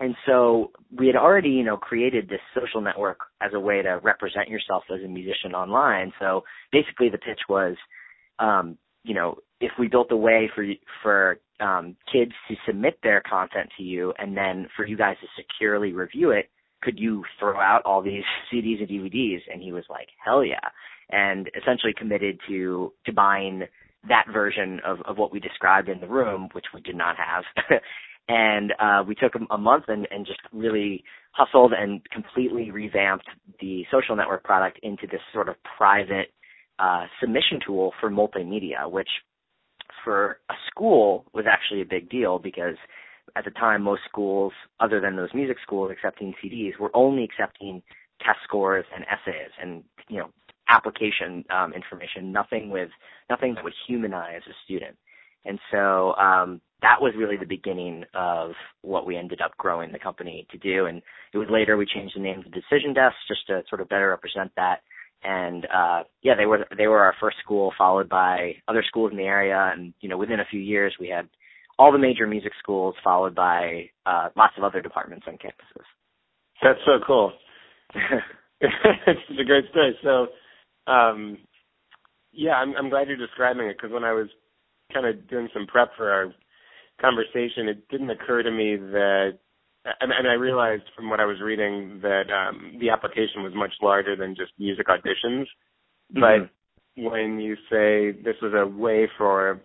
And 0.00 0.14
so 0.26 0.70
we 0.96 1.08
had 1.08 1.16
already, 1.16 1.50
you 1.50 1.64
know, 1.64 1.76
created 1.76 2.28
this 2.28 2.40
social 2.54 2.80
network 2.80 3.18
as 3.40 3.50
a 3.52 3.60
way 3.60 3.82
to 3.82 3.98
represent 4.02 4.48
yourself 4.48 4.84
as 4.94 5.02
a 5.04 5.08
musician 5.08 5.54
online. 5.54 6.12
So 6.20 6.44
basically 6.70 7.08
the 7.08 7.18
pitch 7.18 7.40
was, 7.48 7.74
um, 8.38 8.78
you 9.02 9.14
know, 9.14 9.38
if 9.60 9.72
we 9.78 9.88
built 9.88 10.12
a 10.12 10.16
way 10.16 10.48
for 10.54 10.64
for 11.02 11.40
um, 11.60 11.96
kids 12.12 12.30
to 12.48 12.54
submit 12.64 12.98
their 13.02 13.20
content 13.28 13.70
to 13.76 13.82
you 13.82 14.12
and 14.18 14.36
then 14.36 14.68
for 14.76 14.86
you 14.86 14.96
guys 14.96 15.16
to 15.20 15.26
securely 15.42 15.92
review 15.92 16.30
it, 16.30 16.48
could 16.82 16.98
you 16.98 17.24
throw 17.38 17.58
out 17.58 17.82
all 17.84 18.02
these 18.02 18.22
CDs 18.52 18.80
and 18.80 18.88
DVDs? 18.88 19.40
And 19.52 19.62
he 19.62 19.72
was 19.72 19.84
like, 19.90 20.08
hell 20.24 20.44
yeah. 20.44 20.68
And 21.10 21.50
essentially 21.60 21.94
committed 21.96 22.38
to, 22.48 22.92
to 23.06 23.12
buying 23.12 23.62
that 24.06 24.26
version 24.32 24.80
of, 24.84 24.98
of 25.06 25.18
what 25.18 25.32
we 25.32 25.40
described 25.40 25.88
in 25.88 26.00
the 26.00 26.06
room, 26.06 26.48
which 26.52 26.66
we 26.74 26.80
did 26.80 26.96
not 26.96 27.16
have, 27.16 27.44
and 28.28 28.72
uh, 28.78 29.02
we 29.06 29.14
took 29.14 29.34
a, 29.34 29.54
a 29.54 29.58
month 29.58 29.84
and, 29.88 30.06
and 30.10 30.26
just 30.26 30.40
really 30.52 31.02
hustled 31.32 31.72
and 31.72 32.00
completely 32.10 32.70
revamped 32.70 33.26
the 33.60 33.84
social 33.90 34.16
network 34.16 34.44
product 34.44 34.78
into 34.82 35.06
this 35.06 35.20
sort 35.32 35.48
of 35.48 35.56
private 35.76 36.32
uh, 36.78 37.04
submission 37.20 37.58
tool 37.66 37.92
for 38.00 38.10
multimedia, 38.10 38.90
which 38.90 39.08
for 40.04 40.38
a 40.50 40.54
school 40.70 41.24
was 41.32 41.44
actually 41.50 41.80
a 41.80 41.84
big 41.84 42.08
deal 42.08 42.38
because 42.38 42.76
at 43.36 43.44
the 43.44 43.50
time 43.52 43.82
most 43.82 44.02
schools, 44.08 44.52
other 44.80 45.00
than 45.00 45.16
those 45.16 45.28
music 45.34 45.56
schools 45.62 45.90
accepting 45.92 46.34
CDs, 46.42 46.78
were 46.78 46.90
only 46.94 47.24
accepting 47.24 47.82
test 48.20 48.38
scores 48.44 48.84
and 48.94 49.04
essays 49.04 49.50
and 49.60 49.84
you 50.08 50.18
know 50.18 50.28
application 50.68 51.44
um, 51.50 51.72
information, 51.72 52.32
nothing 52.32 52.70
with 52.70 52.90
nothing 53.30 53.54
that 53.54 53.64
would 53.64 53.74
humanize 53.86 54.42
a 54.48 54.52
student. 54.64 54.96
And 55.44 55.58
so 55.70 56.14
um, 56.14 56.60
that 56.82 57.00
was 57.00 57.14
really 57.16 57.36
the 57.36 57.46
beginning 57.46 58.04
of 58.14 58.52
what 58.82 59.06
we 59.06 59.16
ended 59.16 59.40
up 59.40 59.56
growing 59.56 59.92
the 59.92 59.98
company 59.98 60.46
to 60.50 60.58
do. 60.58 60.86
And 60.86 61.02
it 61.32 61.38
was 61.38 61.48
later 61.50 61.76
we 61.76 61.86
changed 61.86 62.16
the 62.16 62.20
name 62.20 62.42
to 62.42 62.50
Decision 62.50 62.92
Desk 62.92 63.14
just 63.28 63.46
to 63.46 63.62
sort 63.68 63.80
of 63.80 63.88
better 63.88 64.10
represent 64.10 64.52
that. 64.56 64.80
And 65.22 65.66
uh 65.66 66.04
yeah, 66.22 66.34
they 66.36 66.46
were 66.46 66.64
they 66.76 66.86
were 66.86 67.00
our 67.00 67.14
first 67.20 67.38
school, 67.42 67.72
followed 67.76 68.08
by 68.08 68.54
other 68.68 68.84
schools 68.86 69.10
in 69.10 69.16
the 69.16 69.24
area. 69.24 69.72
And 69.74 69.92
you 70.00 70.08
know, 70.08 70.16
within 70.16 70.38
a 70.38 70.44
few 70.48 70.60
years, 70.60 70.94
we 71.00 71.08
had 71.08 71.28
all 71.76 71.90
the 71.90 71.98
major 71.98 72.26
music 72.26 72.52
schools, 72.60 72.94
followed 73.02 73.34
by 73.34 73.90
uh 74.06 74.28
lots 74.36 74.54
of 74.56 74.62
other 74.62 74.80
departments 74.80 75.26
on 75.26 75.34
campuses. 75.34 75.86
That's 76.62 76.78
so 76.84 77.04
cool. 77.04 77.32
it's 78.60 79.40
a 79.40 79.44
great 79.44 79.64
story. 79.70 79.96
So, 80.02 80.26
um, 80.88 81.38
yeah, 82.32 82.52
I'm, 82.52 82.74
I'm 82.76 82.90
glad 82.90 83.08
you're 83.08 83.16
describing 83.16 83.66
it 83.66 83.76
because 83.76 83.92
when 83.92 84.04
I 84.04 84.12
was 84.12 84.28
kind 84.92 85.06
of 85.06 85.28
doing 85.28 85.48
some 85.52 85.66
prep 85.66 85.90
for 85.96 86.10
our 86.10 86.32
conversation, 87.00 87.68
it 87.68 87.88
didn't 87.88 88.10
occur 88.10 88.42
to 88.42 88.50
me 88.50 88.76
that, 88.76 89.38
and, 90.00 90.12
and 90.12 90.28
I 90.28 90.34
realized 90.34 90.84
from 90.96 91.10
what 91.10 91.20
I 91.20 91.24
was 91.24 91.40
reading 91.42 92.00
that 92.02 92.24
um, 92.32 92.78
the 92.80 92.90
application 92.90 93.42
was 93.42 93.52
much 93.54 93.72
larger 93.82 94.16
than 94.16 94.34
just 94.36 94.52
music 94.58 94.86
auditions. 94.88 95.46
Mm-hmm. 96.14 96.20
But 96.20 96.50
when 96.96 97.38
you 97.38 97.54
say 97.70 98.12
this 98.22 98.36
was 98.42 98.52
a 98.54 98.66
way 98.66 99.08
for 99.16 99.60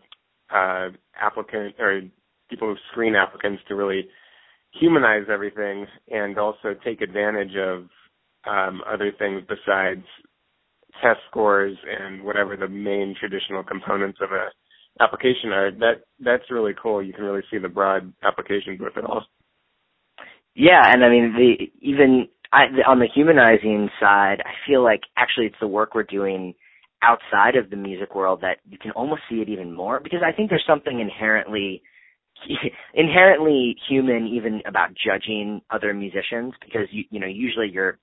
uh, 0.54 0.90
applicant 1.20 1.76
or 1.80 2.02
people 2.50 2.68
who 2.68 2.76
screen 2.92 3.16
applicants 3.16 3.64
to 3.68 3.76
really 3.76 4.08
humanize 4.80 5.26
everything 5.32 5.86
and 6.10 6.38
also 6.38 6.76
take 6.84 7.02
advantage 7.02 7.56
of 7.58 7.88
um, 8.46 8.82
other 8.92 9.12
things 9.18 9.42
besides 9.48 10.06
test 11.02 11.20
scores 11.30 11.78
and 11.88 12.24
whatever 12.24 12.56
the 12.56 12.68
main 12.68 13.16
traditional 13.20 13.64
components 13.64 14.20
of 14.22 14.32
a 14.32 14.50
application 15.02 15.52
are 15.52 15.72
That 15.72 16.04
that's 16.20 16.52
really 16.52 16.74
cool. 16.82 17.02
You 17.02 17.14
can 17.14 17.24
really 17.24 17.44
see 17.52 17.58
the 17.58 17.70
broad 17.70 18.14
applications 18.24 18.80
with 18.80 18.96
it 18.98 19.06
all. 19.06 19.26
Yeah, 20.56 20.82
and 20.92 21.04
I 21.04 21.10
mean 21.10 21.34
the 21.34 21.72
even 21.82 22.28
I, 22.52 22.66
on 22.88 23.00
the 23.00 23.08
humanizing 23.14 23.90
side, 24.00 24.44
I 24.46 24.52
feel 24.68 24.84
like 24.84 25.02
actually 25.18 25.48
it's 25.48 25.56
the 25.60 25.68
work 25.68 25.96
we're 25.96 26.04
doing 26.04 26.54
outside 27.02 27.56
of 27.56 27.70
the 27.70 27.76
music 27.76 28.16
world 28.16 28.42
that 28.42 28.60
you 28.70 28.78
can 28.78 28.92
almost 28.92 29.22
see 29.30 29.38
it 29.38 29.50
even 29.50 29.74
more 29.74 30.00
because 30.00 30.20
I 30.26 30.32
think 30.32 30.50
there's 30.50 30.64
something 30.68 31.00
inherently 31.00 31.82
inherently 32.94 33.76
human 33.90 34.28
even 34.28 34.62
about 34.66 34.90
judging 34.94 35.62
other 35.72 35.94
musicians 35.94 36.54
because 36.64 36.88
you 36.92 37.04
you 37.10 37.20
know 37.20 37.28
usually 37.28 37.70
you're 37.70 38.00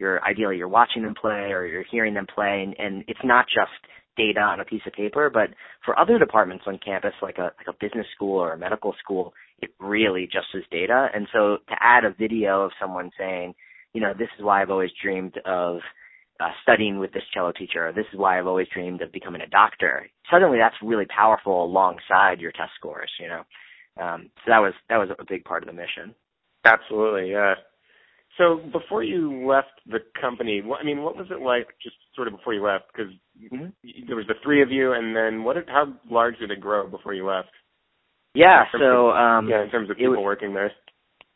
you're 0.00 0.22
ideally 0.24 0.56
you're 0.56 0.68
watching 0.68 1.02
them 1.02 1.14
play 1.14 1.52
or 1.52 1.66
you're 1.66 1.84
hearing 1.90 2.14
them 2.14 2.26
play 2.34 2.62
and, 2.64 2.74
and 2.78 3.04
it's 3.06 3.20
not 3.22 3.46
just 3.46 3.70
data 4.16 4.40
on 4.40 4.60
a 4.60 4.64
piece 4.64 4.82
of 4.86 4.92
paper, 4.92 5.30
but 5.30 5.50
for 5.84 5.98
other 5.98 6.18
departments 6.18 6.64
on 6.66 6.78
campus, 6.84 7.12
like 7.22 7.38
a 7.38 7.52
like 7.58 7.68
a 7.68 7.76
business 7.80 8.06
school 8.14 8.38
or 8.38 8.52
a 8.52 8.58
medical 8.58 8.94
school, 9.02 9.32
it 9.60 9.70
really 9.78 10.26
just 10.26 10.48
is 10.54 10.64
data. 10.70 11.08
And 11.14 11.26
so 11.32 11.58
to 11.68 11.74
add 11.80 12.04
a 12.04 12.14
video 12.18 12.62
of 12.62 12.72
someone 12.80 13.10
saying, 13.18 13.54
you 13.92 14.00
know, 14.00 14.12
this 14.18 14.28
is 14.38 14.44
why 14.44 14.62
I've 14.62 14.70
always 14.70 14.90
dreamed 15.02 15.34
of 15.44 15.78
uh, 16.40 16.48
studying 16.62 16.98
with 16.98 17.12
this 17.12 17.22
cello 17.34 17.52
teacher, 17.52 17.88
or 17.88 17.92
this 17.92 18.06
is 18.12 18.18
why 18.18 18.38
I've 18.38 18.46
always 18.46 18.68
dreamed 18.72 19.02
of 19.02 19.12
becoming 19.12 19.42
a 19.42 19.46
doctor. 19.48 20.08
Suddenly, 20.30 20.58
that's 20.58 20.76
really 20.82 21.06
powerful 21.06 21.64
alongside 21.64 22.40
your 22.40 22.52
test 22.52 22.72
scores, 22.78 23.10
you 23.20 23.28
know. 23.28 23.42
Um, 24.00 24.30
so 24.36 24.50
that 24.50 24.58
was 24.58 24.72
that 24.88 24.96
was 24.96 25.10
a 25.18 25.24
big 25.28 25.44
part 25.44 25.62
of 25.62 25.66
the 25.66 25.72
mission. 25.74 26.14
Absolutely, 26.64 27.30
yeah. 27.30 27.54
So 28.40 28.58
before 28.72 29.04
you 29.04 29.46
left 29.46 29.68
the 29.86 29.98
company, 30.18 30.62
what, 30.64 30.80
I 30.80 30.84
mean, 30.84 31.02
what 31.02 31.14
was 31.14 31.26
it 31.30 31.42
like 31.42 31.68
just 31.82 31.96
sort 32.16 32.26
of 32.26 32.34
before 32.34 32.54
you 32.54 32.64
left? 32.64 32.84
Because 32.90 33.12
mm-hmm. 33.38 33.66
there 34.06 34.16
was 34.16 34.26
the 34.28 34.34
three 34.42 34.62
of 34.62 34.70
you, 34.70 34.94
and 34.94 35.14
then 35.14 35.44
what? 35.44 35.56
Did, 35.56 35.68
how 35.68 35.92
large 36.10 36.38
did 36.38 36.50
it 36.50 36.58
grow 36.58 36.88
before 36.88 37.12
you 37.12 37.26
left? 37.26 37.50
Yeah, 38.34 38.64
so 38.72 39.10
um, 39.10 39.48
yeah, 39.48 39.62
in 39.62 39.70
terms 39.70 39.90
of 39.90 39.98
people 39.98 40.22
working 40.24 40.54
there. 40.54 40.72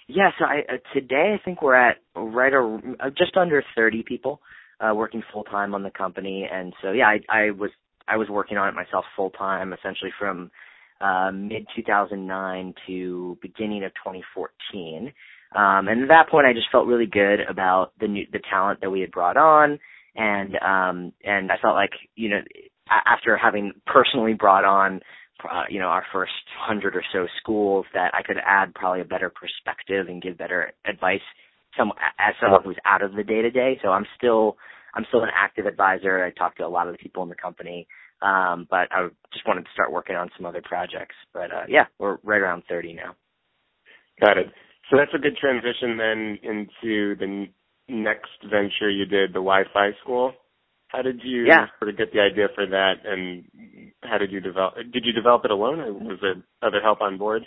Yeah, 0.08 0.30
so 0.38 0.46
I, 0.46 0.60
uh, 0.60 0.76
today 0.94 1.36
I 1.38 1.44
think 1.44 1.60
we're 1.60 1.74
at 1.74 1.96
right 2.16 2.54
or 2.54 2.76
uh, 3.00 3.10
just 3.10 3.36
under 3.36 3.62
30 3.76 4.04
people 4.06 4.40
uh, 4.80 4.94
working 4.94 5.22
full 5.30 5.44
time 5.44 5.74
on 5.74 5.82
the 5.82 5.90
company, 5.90 6.48
and 6.50 6.72
so 6.80 6.92
yeah, 6.92 7.06
I, 7.06 7.18
I 7.28 7.50
was 7.50 7.70
I 8.08 8.16
was 8.16 8.28
working 8.30 8.56
on 8.56 8.68
it 8.68 8.74
myself 8.74 9.04
full 9.14 9.30
time, 9.30 9.74
essentially 9.74 10.10
from 10.18 10.50
uh, 11.02 11.30
mid 11.32 11.66
2009 11.76 12.74
to 12.86 13.38
beginning 13.42 13.84
of 13.84 13.92
2014. 13.92 15.12
Um, 15.54 15.88
and 15.88 16.02
at 16.02 16.08
that 16.08 16.28
point, 16.30 16.46
I 16.46 16.52
just 16.52 16.70
felt 16.72 16.86
really 16.86 17.06
good 17.06 17.40
about 17.48 17.92
the 18.00 18.08
new 18.08 18.26
the 18.32 18.40
talent 18.50 18.80
that 18.80 18.90
we 18.90 19.00
had 19.00 19.12
brought 19.12 19.36
on, 19.36 19.78
and 20.16 20.54
um, 20.56 21.12
and 21.24 21.52
I 21.52 21.56
felt 21.62 21.74
like 21.74 21.92
you 22.16 22.30
know 22.30 22.40
after 23.06 23.36
having 23.36 23.72
personally 23.86 24.34
brought 24.34 24.64
on 24.64 25.00
uh, 25.48 25.64
you 25.70 25.78
know 25.78 25.86
our 25.86 26.04
first 26.12 26.32
hundred 26.58 26.96
or 26.96 27.04
so 27.12 27.26
schools 27.40 27.86
that 27.94 28.12
I 28.14 28.22
could 28.22 28.36
add 28.44 28.74
probably 28.74 29.00
a 29.00 29.04
better 29.04 29.30
perspective 29.30 30.08
and 30.08 30.22
give 30.22 30.38
better 30.38 30.72
advice 30.86 31.20
some 31.78 31.92
as 32.18 32.34
someone 32.40 32.62
who's 32.64 32.78
out 32.84 33.02
of 33.02 33.14
the 33.14 33.24
day 33.24 33.42
to 33.42 33.50
day. 33.50 33.78
So 33.82 33.90
I'm 33.90 34.06
still 34.16 34.56
I'm 34.94 35.04
still 35.08 35.22
an 35.22 35.30
active 35.36 35.66
advisor. 35.66 36.24
I 36.24 36.30
talk 36.30 36.56
to 36.56 36.66
a 36.66 36.68
lot 36.68 36.88
of 36.88 36.94
the 36.94 36.98
people 36.98 37.22
in 37.22 37.28
the 37.28 37.34
company. 37.36 37.86
Um, 38.22 38.66
but 38.70 38.88
I 38.90 39.08
just 39.32 39.46
wanted 39.46 39.62
to 39.64 39.70
start 39.74 39.92
working 39.92 40.16
on 40.16 40.30
some 40.36 40.46
other 40.46 40.62
projects. 40.64 41.14
But 41.32 41.52
uh, 41.52 41.64
yeah, 41.68 41.84
we're 41.98 42.18
right 42.22 42.40
around 42.40 42.62
30 42.68 42.94
now. 42.94 43.14
Got 44.20 44.38
it. 44.38 44.46
So 44.90 44.96
that's 44.96 45.14
a 45.14 45.18
good 45.18 45.36
transition 45.36 45.96
then 45.96 46.38
into 46.42 47.16
the 47.16 47.46
next 47.88 48.30
venture 48.42 48.90
you 48.90 49.06
did, 49.06 49.30
the 49.30 49.40
Wi-Fi 49.40 49.90
school. 50.02 50.32
How 50.88 51.02
did 51.02 51.20
you 51.24 51.46
yeah. 51.46 51.66
sort 51.78 51.90
of 51.90 51.98
get 51.98 52.12
the 52.12 52.20
idea 52.20 52.46
for 52.54 52.66
that, 52.66 52.94
and 53.04 53.44
how 54.02 54.18
did 54.18 54.30
you 54.30 54.40
develop? 54.40 54.74
Did 54.92 55.04
you 55.04 55.12
develop 55.12 55.44
it 55.44 55.50
alone, 55.50 55.80
or 55.80 55.92
was 55.92 56.18
there 56.22 56.36
other 56.62 56.80
help 56.80 57.00
on 57.00 57.18
board? 57.18 57.42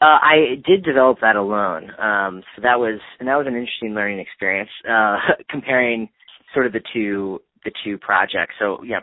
Uh, 0.00 0.16
I 0.22 0.62
did 0.66 0.82
develop 0.82 1.18
that 1.20 1.36
alone. 1.36 1.90
Um, 2.00 2.42
so 2.56 2.62
that 2.62 2.78
was 2.78 3.00
and 3.18 3.28
that 3.28 3.36
was 3.36 3.46
an 3.46 3.54
interesting 3.54 3.92
learning 3.94 4.20
experience, 4.20 4.70
uh, 4.88 5.16
comparing 5.50 6.08
sort 6.54 6.66
of 6.66 6.72
the 6.72 6.80
two 6.92 7.42
the 7.64 7.72
two 7.84 7.98
projects. 7.98 8.54
So 8.58 8.82
yeah, 8.82 9.00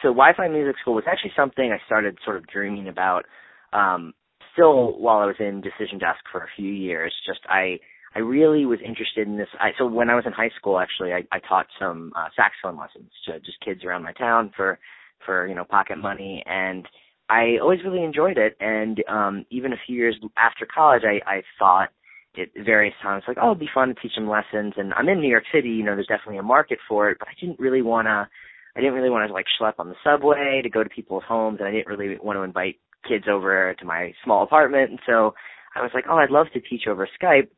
so 0.00 0.08
Wi-Fi 0.08 0.46
Music 0.48 0.76
School 0.80 0.94
was 0.94 1.04
actually 1.10 1.32
something 1.34 1.72
I 1.72 1.84
started 1.86 2.18
sort 2.24 2.36
of 2.36 2.46
dreaming 2.46 2.86
about 2.86 3.24
um, 3.72 4.14
still 4.58 4.98
while 4.98 5.18
I 5.18 5.26
was 5.26 5.36
in 5.38 5.60
Decision 5.60 5.98
Desk 5.98 6.18
for 6.32 6.40
a 6.40 6.48
few 6.56 6.70
years. 6.70 7.14
Just 7.26 7.40
I 7.48 7.78
I 8.14 8.20
really 8.20 8.66
was 8.66 8.80
interested 8.84 9.28
in 9.28 9.36
this. 9.36 9.48
I, 9.60 9.70
so 9.78 9.86
when 9.86 10.10
I 10.10 10.14
was 10.14 10.24
in 10.26 10.32
high 10.32 10.50
school, 10.58 10.80
actually, 10.80 11.12
I, 11.12 11.22
I 11.30 11.38
taught 11.46 11.66
some 11.78 12.12
uh, 12.16 12.28
saxophone 12.34 12.80
lessons 12.80 13.10
to 13.26 13.38
just 13.40 13.60
kids 13.64 13.84
around 13.84 14.02
my 14.02 14.12
town 14.12 14.52
for 14.56 14.78
for 15.24 15.46
you 15.46 15.54
know 15.54 15.64
pocket 15.64 15.98
money, 15.98 16.42
and 16.46 16.86
I 17.28 17.58
always 17.60 17.80
really 17.84 18.02
enjoyed 18.02 18.38
it. 18.38 18.56
And 18.60 19.02
um, 19.08 19.46
even 19.50 19.72
a 19.72 19.80
few 19.86 19.96
years 19.96 20.16
after 20.36 20.66
college, 20.66 21.02
I, 21.04 21.20
I 21.30 21.42
thought 21.58 21.90
at 22.40 22.48
various 22.64 22.94
times 23.02 23.24
like, 23.26 23.36
oh, 23.40 23.50
it'd 23.50 23.60
be 23.60 23.68
fun 23.72 23.88
to 23.88 23.94
teach 23.94 24.14
them 24.14 24.28
lessons. 24.28 24.74
And 24.76 24.94
I'm 24.94 25.08
in 25.08 25.20
New 25.20 25.28
York 25.28 25.44
City, 25.52 25.70
you 25.70 25.82
know, 25.82 25.96
there's 25.96 26.06
definitely 26.06 26.38
a 26.38 26.42
market 26.42 26.78
for 26.88 27.10
it, 27.10 27.18
but 27.18 27.26
I 27.26 27.32
didn't 27.40 27.58
really 27.58 27.82
want 27.82 28.06
to 28.06 28.28
I 28.76 28.80
didn't 28.80 28.94
really 28.94 29.10
want 29.10 29.28
to 29.28 29.34
like 29.34 29.46
schlep 29.60 29.74
on 29.78 29.88
the 29.88 29.96
subway 30.04 30.60
to 30.62 30.70
go 30.70 30.84
to 30.84 30.88
people's 30.88 31.24
homes, 31.26 31.58
and 31.58 31.68
I 31.68 31.72
didn't 31.72 31.88
really 31.88 32.16
want 32.22 32.36
to 32.36 32.42
invite 32.42 32.76
kids 33.06 33.24
over 33.30 33.74
to 33.78 33.84
my 33.84 34.12
small 34.24 34.42
apartment. 34.42 34.90
And 34.90 35.00
so 35.06 35.34
I 35.74 35.82
was 35.82 35.90
like, 35.94 36.04
oh, 36.10 36.16
I'd 36.16 36.30
love 36.30 36.46
to 36.54 36.60
teach 36.60 36.82
over 36.88 37.08
Skype. 37.20 37.48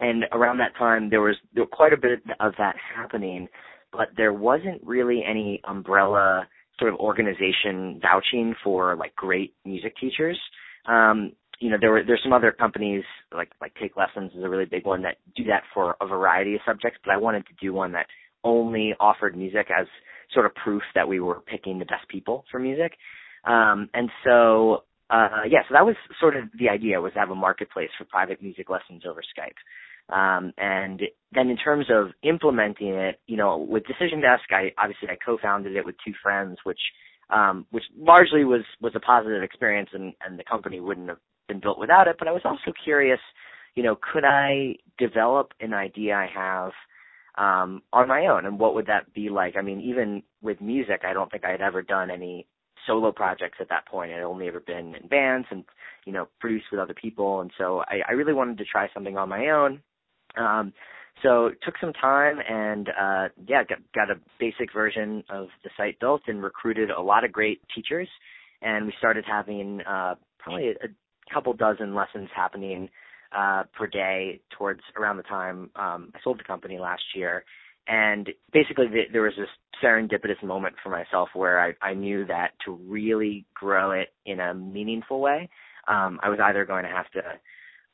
And 0.00 0.24
around 0.32 0.58
that 0.58 0.76
time, 0.78 1.10
there 1.10 1.20
was, 1.20 1.36
there 1.54 1.64
was 1.64 1.70
quite 1.72 1.92
a 1.92 1.96
bit 1.96 2.20
of 2.38 2.52
that 2.58 2.76
happening, 2.94 3.48
but 3.92 4.08
there 4.16 4.32
wasn't 4.32 4.80
really 4.84 5.24
any 5.28 5.60
umbrella 5.64 6.46
sort 6.78 6.92
of 6.92 7.00
organization 7.00 8.00
vouching 8.00 8.54
for 8.62 8.96
like 8.96 9.14
great 9.16 9.54
music 9.64 9.94
teachers. 10.00 10.38
Um, 10.86 11.32
you 11.60 11.70
know, 11.70 11.76
there 11.80 11.90
were 11.90 12.02
there's 12.06 12.20
some 12.22 12.32
other 12.32 12.52
companies 12.52 13.02
like 13.34 13.50
like 13.60 13.74
Take 13.80 13.96
Lessons 13.96 14.30
is 14.36 14.44
a 14.44 14.48
really 14.48 14.64
big 14.64 14.86
one 14.86 15.02
that 15.02 15.16
do 15.36 15.44
that 15.44 15.64
for 15.74 15.96
a 16.00 16.06
variety 16.06 16.54
of 16.54 16.60
subjects, 16.66 17.00
but 17.04 17.12
I 17.12 17.16
wanted 17.16 17.46
to 17.46 17.52
do 17.60 17.72
one 17.72 17.92
that 17.92 18.06
only 18.44 18.94
offered 19.00 19.36
music 19.36 19.66
as 19.76 19.86
sort 20.32 20.46
of 20.46 20.54
proof 20.54 20.82
that 20.94 21.08
we 21.08 21.20
were 21.20 21.40
picking 21.40 21.78
the 21.78 21.84
best 21.84 22.08
people 22.08 22.44
for 22.50 22.60
music. 22.60 22.92
Um, 23.44 23.88
and 23.94 24.10
so, 24.24 24.84
uh, 25.10 25.44
yeah, 25.48 25.60
so 25.68 25.74
that 25.74 25.86
was 25.86 25.96
sort 26.20 26.36
of 26.36 26.44
the 26.58 26.68
idea 26.68 27.00
was 27.00 27.12
to 27.14 27.18
have 27.18 27.30
a 27.30 27.34
marketplace 27.34 27.90
for 27.96 28.04
private 28.04 28.42
music 28.42 28.68
lessons 28.68 29.02
over 29.08 29.22
Skype. 29.22 29.58
Um, 30.14 30.52
and 30.56 31.02
then 31.32 31.50
in 31.50 31.56
terms 31.56 31.86
of 31.90 32.08
implementing 32.22 32.88
it, 32.88 33.20
you 33.26 33.36
know, 33.36 33.58
with 33.58 33.84
Decision 33.86 34.20
Desk, 34.20 34.44
I 34.50 34.72
obviously 34.78 35.08
I 35.10 35.16
co-founded 35.24 35.76
it 35.76 35.84
with 35.84 35.96
two 36.04 36.14
friends, 36.22 36.58
which 36.64 36.80
um, 37.30 37.66
which 37.70 37.84
largely 37.96 38.44
was 38.44 38.62
was 38.80 38.92
a 38.96 39.00
positive 39.00 39.42
experience, 39.42 39.90
and 39.92 40.14
and 40.26 40.38
the 40.38 40.44
company 40.44 40.80
wouldn't 40.80 41.08
have 41.10 41.18
been 41.46 41.60
built 41.60 41.78
without 41.78 42.08
it. 42.08 42.16
But 42.18 42.26
I 42.28 42.32
was 42.32 42.42
also 42.44 42.72
curious, 42.84 43.20
you 43.74 43.82
know, 43.82 43.98
could 44.12 44.24
I 44.24 44.76
develop 44.98 45.52
an 45.60 45.74
idea 45.74 46.14
I 46.14 46.28
have 46.34 46.72
um, 47.38 47.82
on 47.92 48.08
my 48.08 48.26
own. 48.26 48.44
And 48.44 48.58
what 48.58 48.74
would 48.74 48.86
that 48.86 49.12
be 49.14 49.30
like? 49.30 49.56
I 49.56 49.62
mean, 49.62 49.80
even 49.80 50.22
with 50.42 50.60
music, 50.60 51.02
I 51.04 51.12
don't 51.12 51.30
think 51.30 51.44
I 51.44 51.52
had 51.52 51.62
ever 51.62 51.82
done 51.82 52.10
any 52.10 52.46
solo 52.88 53.12
projects 53.12 53.58
at 53.60 53.68
that 53.68 53.86
point. 53.86 54.12
I'd 54.12 54.22
only 54.22 54.48
ever 54.48 54.58
been 54.58 54.96
in 54.96 55.06
bands 55.06 55.46
and, 55.52 55.64
you 56.04 56.12
know, 56.12 56.26
produced 56.40 56.66
with 56.72 56.80
other 56.80 56.94
people. 56.94 57.40
And 57.40 57.52
so 57.56 57.84
I, 57.86 58.00
I 58.08 58.12
really 58.12 58.32
wanted 58.32 58.58
to 58.58 58.64
try 58.64 58.88
something 58.92 59.16
on 59.16 59.28
my 59.28 59.50
own. 59.50 59.80
Um, 60.36 60.72
so 61.22 61.46
it 61.46 61.58
took 61.62 61.74
some 61.80 61.92
time 61.92 62.38
and, 62.48 62.88
uh, 62.88 63.28
yeah, 63.46 63.62
got, 63.64 63.78
got 63.94 64.10
a 64.10 64.20
basic 64.40 64.72
version 64.72 65.22
of 65.28 65.48
the 65.62 65.70
site 65.76 66.00
built 66.00 66.22
and 66.26 66.42
recruited 66.42 66.90
a 66.90 67.00
lot 67.00 67.24
of 67.24 67.30
great 67.30 67.60
teachers. 67.74 68.08
And 68.62 68.86
we 68.86 68.94
started 68.98 69.24
having, 69.24 69.80
uh, 69.82 70.14
probably 70.38 70.68
a, 70.68 70.86
a 70.86 70.88
couple 71.32 71.52
dozen 71.52 71.94
lessons 71.94 72.28
happening 72.34 72.88
uh, 73.36 73.64
per 73.76 73.86
day 73.86 74.40
towards 74.56 74.80
around 74.96 75.18
the 75.18 75.22
time 75.24 75.70
um, 75.76 76.10
I 76.14 76.18
sold 76.24 76.40
the 76.40 76.44
company 76.44 76.78
last 76.78 77.02
year. 77.14 77.44
And 77.88 78.28
basically, 78.52 78.86
the, 78.86 79.02
there 79.12 79.22
was 79.22 79.32
this 79.38 79.48
serendipitous 79.82 80.42
moment 80.42 80.74
for 80.82 80.90
myself 80.90 81.30
where 81.34 81.58
I, 81.58 81.72
I 81.82 81.94
knew 81.94 82.26
that 82.26 82.50
to 82.66 82.72
really 82.72 83.46
grow 83.54 83.92
it 83.92 84.08
in 84.26 84.40
a 84.40 84.52
meaningful 84.52 85.20
way, 85.20 85.48
um, 85.88 86.20
I 86.22 86.28
was 86.28 86.38
either 86.42 86.66
going 86.66 86.84
to 86.84 86.90
have 86.90 87.10
to 87.12 87.22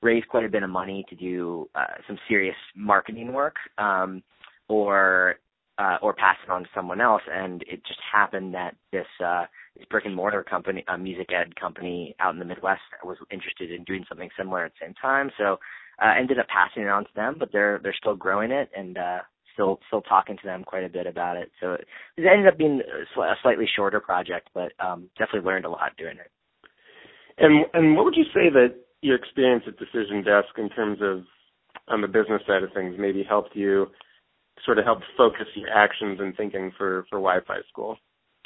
raise 0.03 0.25
quite 0.29 0.45
a 0.45 0.49
bit 0.49 0.65
of 0.65 0.71
money 0.71 1.05
to 1.09 1.15
do 1.15 1.71
uh, 1.77 1.95
some 2.09 2.19
serious 2.29 2.57
marketing 2.75 3.33
work, 3.33 3.55
um, 3.79 4.23
or 4.69 5.37
uh, 5.79 5.97
or 6.03 6.13
pass 6.13 6.37
it 6.45 6.51
on 6.51 6.63
to 6.63 6.69
someone 6.75 7.01
else. 7.01 7.23
And 7.33 7.63
it 7.63 7.85
just 7.87 8.01
happened 8.13 8.55
that 8.55 8.75
this 8.93 9.07
uh, 9.25 9.45
this 9.77 9.87
brick 9.91 10.07
and 10.07 10.15
mortar 10.15 10.43
company, 10.43 10.85
a 10.89 10.99
music 10.99 11.29
ed 11.33 11.55
company 11.55 12.17
out 12.19 12.35
in 12.35 12.41
the 12.41 12.45
Midwest, 12.45 12.81
was 13.05 13.17
interested 13.31 13.71
in 13.71 13.85
doing 13.85 14.05
something 14.09 14.31
similar 14.37 14.65
at 14.65 14.73
the 14.73 14.87
same 14.87 14.95
time. 15.01 15.31
So 15.39 15.59
uh, 16.03 16.15
ended 16.19 16.41
up 16.41 16.47
passing 16.49 16.83
it 16.83 16.89
on 16.89 17.05
to 17.05 17.11
them, 17.15 17.37
but 17.39 17.51
they're 17.53 17.79
they're 17.83 17.95
still 17.97 18.17
growing 18.17 18.51
it 18.51 18.71
and 18.77 18.99
uh, 18.99 19.19
still 19.55 19.81
still 19.87 20.03
talking 20.03 20.37
to 20.37 20.45
them 20.45 20.65
quite 20.65 20.85
a 20.85 20.89
bit 20.89 21.07
about 21.07 21.37
it. 21.37 21.51
So 21.61 21.73
it, 21.73 21.87
it 22.17 22.27
ended 22.27 22.47
up 22.47 22.59
being 22.59 22.81
a 22.81 23.35
slightly 23.43 23.67
shorter 23.75 24.01
project, 24.01 24.51
but 24.53 24.73
um, 24.79 25.09
definitely 25.19 25.49
learned 25.49 25.65
a 25.65 25.71
lot 25.71 25.97
doing 25.97 26.17
it. 26.19 26.31
And 27.39 27.65
and 27.73 27.97
what 27.97 28.05
would 28.05 28.17
you 28.17 28.25
say 28.35 28.51
that 28.53 28.75
your 29.01 29.17
experience 29.17 29.65
at 29.67 29.79
Decision 29.79 30.23
Desk 30.23 30.49
in 30.59 30.69
terms 30.71 30.99
of 31.01 31.23
on 31.89 32.01
the 32.01 32.09
business 32.09 32.43
side 32.47 32.63
of 32.63 32.73
things 32.73 32.97
maybe 32.99 33.25
helped 33.27 33.57
you 33.57 33.87
sort 34.65 34.79
of 34.79 34.85
help 34.85 35.01
focus 35.17 35.47
your 35.55 35.71
actions 35.71 36.19
and 36.21 36.37
thinking 36.37 36.71
for 36.77 37.05
for 37.11 37.19
Wi-Fi 37.19 37.59
school? 37.69 37.97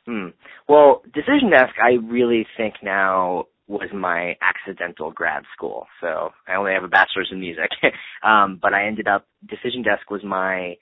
Hmm. 0.07 0.29
Well, 0.69 1.03
Decision 1.13 1.51
Desk, 1.51 1.75
I 1.83 1.97
really 2.11 2.47
think 2.57 2.75
now 2.83 3.45
was 3.67 3.91
my 3.95 4.35
accidental 4.41 5.13
grad 5.13 5.43
school. 5.55 5.87
So 6.01 6.31
I 6.49 6.55
only 6.57 6.73
have 6.73 6.85
a 6.85 6.89
bachelor's 6.89 7.29
in 7.31 7.41
music, 7.41 7.69
um, 8.25 8.59
but 8.61 8.73
I 8.73 8.87
ended 8.87 9.07
up 9.07 9.27
Decision 9.47 9.83
Desk 9.83 10.11
was 10.11 10.25
my 10.25 10.77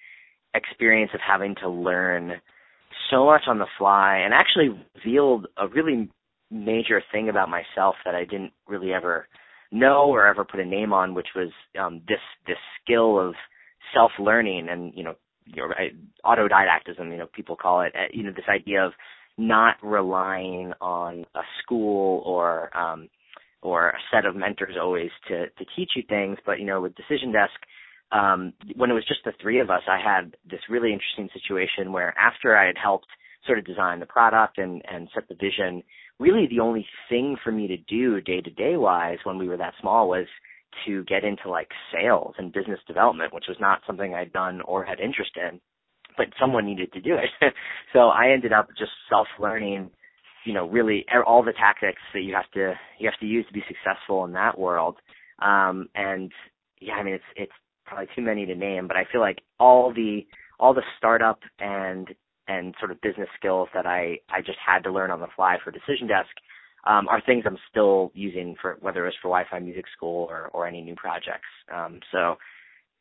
experience 0.57 1.11
of 1.14 1.21
having 1.27 1.55
to 1.62 1.69
learn 1.69 2.33
so 3.11 3.27
much 3.27 3.42
on 3.47 3.59
the 3.59 3.66
fly, 3.79 4.21
and 4.25 4.35
actually 4.35 4.71
revealed 4.97 5.47
a 5.57 5.69
really 5.69 6.09
major 6.51 7.03
thing 7.12 7.29
about 7.29 7.49
myself 7.49 7.97
that 8.05 8.14
I 8.14 8.25
didn't 8.25 8.53
really 8.69 8.92
ever 8.92 9.27
know 9.71 10.07
or 10.07 10.27
ever 10.27 10.45
put 10.45 10.61
a 10.61 10.64
name 10.64 10.92
on, 10.92 11.14
which 11.14 11.29
was 11.35 11.51
um, 11.79 12.03
this 12.09 12.21
this 12.47 12.57
skill 12.83 13.19
of 13.21 13.35
self 13.95 14.12
learning 14.19 14.69
and 14.71 14.92
you 14.95 15.05
know 15.05 15.14
your 15.47 15.75
autodidactism, 16.25 17.11
you 17.11 17.19
know, 17.19 17.29
people 17.33 17.57
call 17.57 17.83
it, 17.83 17.92
uh, 17.95 18.09
you 18.12 18.25
know, 18.25 18.33
this 18.33 18.49
idea 18.49 18.85
of 18.85 18.92
not 19.38 19.77
relying 19.83 20.73
on 20.81 21.25
a 21.35 21.42
school 21.62 22.23
or 22.25 22.77
um, 22.77 23.09
or 23.62 23.90
a 23.90 23.99
set 24.12 24.25
of 24.25 24.37
mentors 24.37 24.77
always 24.81 25.11
to 25.29 25.47
to 25.47 25.64
teach 25.77 25.92
you 25.95 26.03
things. 26.09 26.38
But 26.45 26.59
you 26.59 26.66
know, 26.66 26.81
with 26.81 26.95
Decision 26.95 27.33
Desk, 27.33 27.55
um, 28.12 28.53
when 28.77 28.90
it 28.90 28.95
was 28.95 29.07
just 29.07 29.21
the 29.25 29.33
three 29.40 29.61
of 29.61 29.71
us, 29.71 29.83
I 29.88 29.99
had 30.03 30.37
this 30.49 30.61
really 30.69 30.92
interesting 30.92 31.29
situation 31.33 31.92
where 31.92 32.14
after 32.19 32.57
I 32.57 32.66
had 32.66 32.77
helped 32.83 33.09
sort 33.47 33.59
of 33.59 33.64
design 33.64 34.01
the 34.01 34.07
product 34.07 34.59
and 34.59 34.83
and 34.90 35.09
set 35.14 35.29
the 35.29 35.35
vision, 35.35 35.83
really 36.19 36.47
the 36.49 36.61
only 36.61 36.87
thing 37.09 37.37
for 37.42 37.53
me 37.53 37.66
to 37.69 37.77
do 37.77 38.21
day 38.21 38.40
to 38.40 38.51
day 38.51 38.77
wise 38.77 39.19
when 39.25 39.38
we 39.38 39.49
were 39.49 39.57
that 39.57 39.75
small 39.81 40.09
was 40.09 40.27
to 40.85 41.05
get 41.05 41.25
into 41.25 41.49
like 41.49 41.71
sales 41.92 42.35
and 42.38 42.53
business 42.53 42.81
development, 42.87 43.33
which 43.33 43.47
was 43.49 43.57
not 43.61 43.81
something 43.87 44.14
I'd 44.14 44.33
done 44.33 44.61
or 44.62 44.85
had 44.85 45.01
interest 45.01 45.33
in, 45.37 45.61
but 46.16 46.27
someone 46.40 46.66
needed 46.66 46.92
to 46.92 47.01
do 47.01 47.14
it. 47.14 47.55
so 47.92 48.09
I 48.09 48.31
ended 48.31 48.53
up 48.53 48.69
just 48.79 48.92
self 49.09 49.27
learning, 49.40 49.90
you 50.45 50.53
know, 50.53 50.69
really 50.69 51.05
all 51.27 51.42
the 51.42 51.53
tactics 51.53 52.03
that 52.14 52.23
you 52.23 52.35
have 52.35 52.51
to 52.53 52.75
you 52.99 53.09
have 53.09 53.21
to 53.21 53.27
use 53.27 53.47
to 53.47 53.53
be 53.53 53.64
successful 53.66 54.25
in 54.25 54.33
that 54.33 54.59
world. 54.59 54.97
Um, 55.40 55.88
and 55.95 56.31
yeah, 56.81 56.95
I 56.95 57.03
mean 57.03 57.14
it's 57.14 57.25
it's 57.37 57.53
probably 57.87 58.09
too 58.14 58.22
many 58.22 58.46
to 58.46 58.55
name, 58.55 58.87
but 58.88 58.96
I 58.96 59.05
feel 59.11 59.20
like 59.20 59.38
all 59.59 59.92
the 59.92 60.27
all 60.59 60.75
the 60.75 60.83
startup 60.99 61.40
and 61.59 62.09
and 62.49 62.75
sort 62.79 62.90
of 62.90 63.01
business 63.01 63.29
skills 63.38 63.68
that 63.75 63.87
I 63.87 64.18
I 64.31 64.40
just 64.40 64.59
had 64.64 64.85
to 64.85 64.92
learn 64.92 65.11
on 65.11 65.20
the 65.20 65.29
fly 65.35 65.57
for 65.62 65.70
Decision 65.70 66.07
Desk 66.09 66.29
um, 66.87 67.09
are 67.09 67.20
things 67.20 67.44
I'm 67.46 67.59
still 67.70 68.12
using 68.14 68.55
for 68.61 68.79
whether 68.81 69.07
it's 69.07 69.16
for 69.20 69.29
Wi-Fi 69.29 69.59
Music 69.61 69.85
School 69.96 70.27
or 70.31 70.49
or 70.53 70.66
any 70.66 70.83
new 70.83 70.94
projects. 70.94 71.49
Um, 71.75 72.01
so 72.12 72.37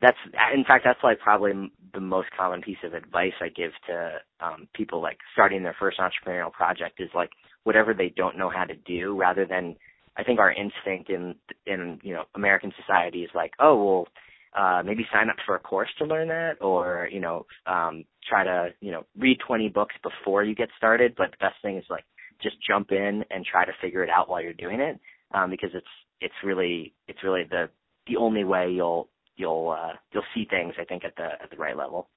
that's 0.02 0.18
in 0.54 0.64
fact 0.66 0.84
that's 0.84 1.04
like 1.04 1.20
probably 1.20 1.72
the 1.94 2.00
most 2.00 2.28
common 2.38 2.62
piece 2.62 2.78
of 2.84 2.94
advice 2.94 3.34
I 3.42 3.50
give 3.50 3.72
to 3.88 4.18
um, 4.40 4.68
people 4.76 5.02
like 5.02 5.18
starting 5.34 5.64
their 5.64 5.76
first 5.80 6.00
entrepreneurial 6.00 6.52
project 6.52 7.00
is 7.00 7.10
like 7.16 7.30
whatever 7.64 7.94
they 7.94 8.14
don't 8.16 8.38
know 8.38 8.50
how 8.50 8.66
to 8.66 8.76
do 8.76 9.16
rather 9.18 9.46
than 9.46 9.76
I 10.18 10.24
think 10.24 10.40
our 10.40 10.52
instinct 10.52 11.10
in 11.10 11.36
in 11.66 12.00
you 12.04 12.14
know 12.14 12.24
American 12.36 12.74
society 12.80 13.24
is 13.24 13.30
like 13.34 13.52
oh 13.60 13.84
well 13.84 14.08
uh, 14.56 14.82
maybe 14.86 15.06
sign 15.12 15.30
up 15.30 15.36
for 15.46 15.56
a 15.56 15.60
course 15.60 15.90
to 15.98 16.06
learn 16.06 16.30
that 16.30 16.54
or, 16.62 17.10
you 17.12 17.20
know, 17.20 17.46
um, 17.68 18.06
try 18.28 18.44
to, 18.44 18.70
you 18.80 18.92
know, 18.92 19.06
read 19.18 19.38
20 19.46 19.70
books 19.70 19.96
before 20.02 20.44
you 20.44 20.56
get 20.56 20.70
started. 20.78 21.14
But 21.18 21.32
the 21.32 21.38
best 21.40 21.56
thing 21.62 21.78
is 21.78 21.84
like 21.90 22.06
just 22.42 22.56
jump 22.66 22.92
in 22.92 23.24
and 23.32 23.46
try 23.46 23.66
to 23.66 23.72
figure 23.82 24.04
it 24.04 24.10
out 24.10 24.30
while 24.30 24.42
you're 24.42 24.54
doing 24.54 24.80
it. 24.80 25.00
Um, 25.34 25.50
because 25.50 25.72
it's, 25.74 25.86
it's 26.22 26.34
really, 26.44 26.94
it's 27.08 27.24
really 27.24 27.44
the, 27.50 27.70
the 28.08 28.16
only 28.16 28.44
way 28.46 28.72
you'll, 28.72 29.10
you'll, 29.36 29.76
uh, 29.78 29.94
you'll 30.14 30.24
see 30.34 30.48
things, 30.50 30.74
I 30.80 30.86
think, 30.86 31.04
at 31.04 31.16
the, 31.18 31.28
at 31.44 31.50
the 31.52 31.58
right 31.58 31.76
level. 31.76 32.08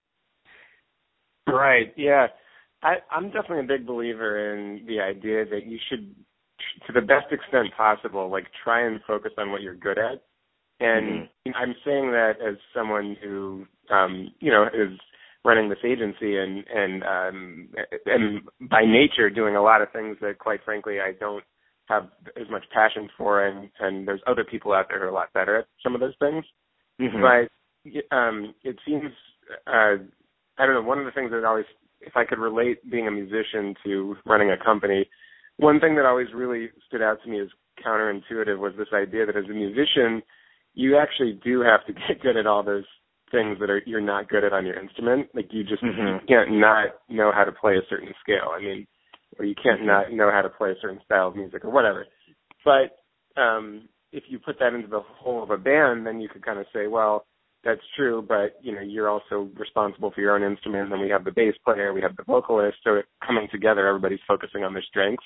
Right. 1.48 1.92
Yeah. 1.96 2.28
I, 2.82 2.96
I'm 3.10 3.30
definitely 3.30 3.60
a 3.60 3.78
big 3.78 3.86
believer 3.86 4.54
in 4.54 4.86
the 4.86 5.00
idea 5.00 5.44
that 5.46 5.66
you 5.66 5.78
should, 5.88 6.14
to 6.86 6.92
the 6.92 7.00
best 7.00 7.32
extent 7.32 7.68
possible, 7.76 8.30
like 8.30 8.46
try 8.62 8.86
and 8.86 9.00
focus 9.06 9.32
on 9.38 9.50
what 9.50 9.62
you're 9.62 9.74
good 9.74 9.98
at 9.98 10.22
and 10.80 11.06
mm-hmm. 11.06 11.50
I'm 11.56 11.74
saying 11.84 12.12
that 12.12 12.34
as 12.46 12.56
someone 12.74 13.16
who, 13.22 13.66
um, 13.90 14.28
you 14.40 14.50
know, 14.50 14.64
is 14.66 14.98
running 15.44 15.68
this 15.68 15.78
agency 15.84 16.36
and 16.36 16.64
and 16.72 17.02
um, 17.02 17.68
and 18.06 18.42
by 18.68 18.82
nature 18.84 19.30
doing 19.30 19.56
a 19.56 19.62
lot 19.62 19.82
of 19.82 19.90
things 19.92 20.16
that, 20.20 20.38
quite 20.38 20.60
frankly, 20.64 21.00
I 21.00 21.12
don't 21.18 21.44
have 21.88 22.08
as 22.36 22.48
much 22.50 22.64
passion 22.72 23.08
for, 23.16 23.44
and 23.44 23.70
and 23.80 24.06
there's 24.06 24.20
other 24.26 24.44
people 24.44 24.72
out 24.72 24.86
there 24.88 24.98
who 24.98 25.06
are 25.06 25.08
a 25.08 25.14
lot 25.14 25.32
better 25.32 25.58
at 25.58 25.66
some 25.82 25.94
of 25.94 26.00
those 26.00 26.14
things. 26.20 26.44
Mm-hmm. 27.00 27.22
But 27.22 28.16
um, 28.16 28.54
it 28.62 28.76
seems, 28.86 29.10
uh, 29.66 29.96
I 30.58 30.66
don't 30.66 30.74
know. 30.74 30.82
One 30.82 30.98
of 30.98 31.06
the 31.06 31.12
things 31.12 31.30
that 31.30 31.44
always, 31.44 31.64
if 32.00 32.16
I 32.16 32.24
could 32.24 32.38
relate 32.38 32.88
being 32.90 33.08
a 33.08 33.10
musician 33.10 33.74
to 33.84 34.16
running 34.26 34.50
a 34.50 34.62
company, 34.62 35.08
one 35.56 35.80
thing 35.80 35.96
that 35.96 36.06
always 36.06 36.28
really 36.34 36.68
stood 36.86 37.02
out 37.02 37.18
to 37.24 37.30
me 37.30 37.40
as 37.40 37.48
counterintuitive 37.84 38.58
was 38.58 38.72
this 38.76 38.88
idea 38.92 39.26
that 39.26 39.36
as 39.36 39.44
a 39.44 39.54
musician 39.54 40.22
you 40.74 40.96
actually 40.98 41.40
do 41.44 41.60
have 41.60 41.84
to 41.86 41.92
get 42.08 42.22
good 42.22 42.36
at 42.36 42.46
all 42.46 42.62
those 42.62 42.84
things 43.30 43.58
that 43.60 43.68
are 43.68 43.82
you're 43.84 44.00
not 44.00 44.28
good 44.28 44.44
at 44.44 44.52
on 44.52 44.66
your 44.66 44.80
instrument. 44.80 45.28
Like 45.34 45.48
you 45.50 45.64
just 45.64 45.82
mm-hmm. 45.82 46.26
you 46.26 46.26
can't 46.26 46.58
not 46.58 46.86
know 47.08 47.30
how 47.34 47.44
to 47.44 47.52
play 47.52 47.74
a 47.74 47.86
certain 47.90 48.12
scale. 48.22 48.50
I 48.54 48.60
mean, 48.60 48.86
or 49.38 49.44
you 49.44 49.54
can't 49.54 49.80
mm-hmm. 49.80 49.86
not 49.86 50.12
know 50.12 50.30
how 50.32 50.42
to 50.42 50.48
play 50.48 50.70
a 50.70 50.80
certain 50.80 51.00
style 51.04 51.28
of 51.28 51.36
music 51.36 51.64
or 51.64 51.70
whatever. 51.70 52.06
But 52.64 53.40
um 53.40 53.88
if 54.12 54.24
you 54.28 54.38
put 54.38 54.58
that 54.58 54.72
into 54.72 54.88
the 54.88 55.00
whole 55.00 55.42
of 55.42 55.50
a 55.50 55.58
band, 55.58 56.06
then 56.06 56.20
you 56.20 56.28
could 56.28 56.44
kind 56.44 56.58
of 56.58 56.64
say, 56.72 56.86
well, 56.86 57.26
that's 57.64 57.80
true, 57.96 58.24
but 58.26 58.56
you 58.62 58.72
know, 58.72 58.80
you're 58.80 59.08
also 59.08 59.50
responsible 59.58 60.10
for 60.14 60.20
your 60.20 60.34
own 60.34 60.50
instrument. 60.50 60.84
And 60.84 60.92
then 60.92 61.00
we 61.00 61.10
have 61.10 61.24
the 61.24 61.32
bass 61.32 61.54
player, 61.64 61.92
we 61.92 62.00
have 62.00 62.16
the 62.16 62.22
vocalist, 62.26 62.78
so 62.84 63.02
coming 63.26 63.48
together, 63.50 63.86
everybody's 63.86 64.20
focusing 64.26 64.64
on 64.64 64.72
their 64.72 64.84
strengths. 64.88 65.24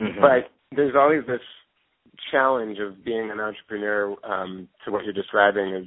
Mm-hmm. 0.00 0.20
But 0.20 0.50
there's 0.74 0.94
always 0.96 1.26
this 1.26 1.42
challenge 2.30 2.78
of 2.78 3.04
being 3.04 3.30
an 3.30 3.40
entrepreneur 3.40 4.14
um, 4.24 4.68
to 4.84 4.92
what 4.92 5.04
you're 5.04 5.12
describing 5.12 5.74
is 5.74 5.86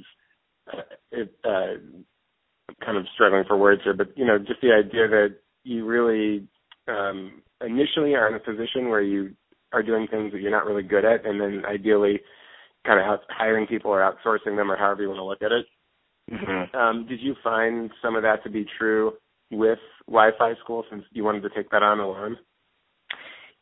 uh, 0.72 0.82
it, 1.12 1.34
uh, 1.44 1.74
kind 2.84 2.98
of 2.98 3.06
struggling 3.14 3.44
for 3.46 3.56
words 3.56 3.82
here, 3.84 3.94
but 3.94 4.16
you 4.16 4.26
know, 4.26 4.38
just 4.38 4.60
the 4.60 4.72
idea 4.72 5.08
that 5.08 5.36
you 5.64 5.84
really 5.86 6.46
um, 6.86 7.42
initially 7.64 8.14
are 8.14 8.28
in 8.28 8.34
a 8.34 8.38
position 8.40 8.88
where 8.88 9.02
you 9.02 9.34
are 9.72 9.82
doing 9.82 10.06
things 10.10 10.32
that 10.32 10.40
you're 10.40 10.50
not 10.50 10.66
really 10.66 10.82
good 10.82 11.04
at, 11.04 11.26
and 11.26 11.40
then 11.40 11.62
ideally, 11.66 12.20
kind 12.86 13.00
of 13.00 13.20
hiring 13.28 13.66
people 13.66 13.90
or 13.90 14.00
outsourcing 14.00 14.56
them, 14.56 14.70
or 14.70 14.76
however 14.76 15.02
you 15.02 15.08
want 15.08 15.18
to 15.18 15.24
look 15.24 15.42
at 15.42 15.52
it. 15.52 15.66
Mm-hmm. 16.30 16.76
Um, 16.76 17.06
did 17.06 17.20
you 17.20 17.34
find 17.42 17.90
some 18.02 18.16
of 18.16 18.22
that 18.22 18.42
to 18.44 18.50
be 18.50 18.66
true 18.78 19.12
with 19.50 19.78
Wi-Fi 20.06 20.54
school, 20.62 20.84
since 20.90 21.04
you 21.12 21.24
wanted 21.24 21.42
to 21.42 21.50
take 21.50 21.70
that 21.70 21.82
on 21.82 22.00
alone? 22.00 22.36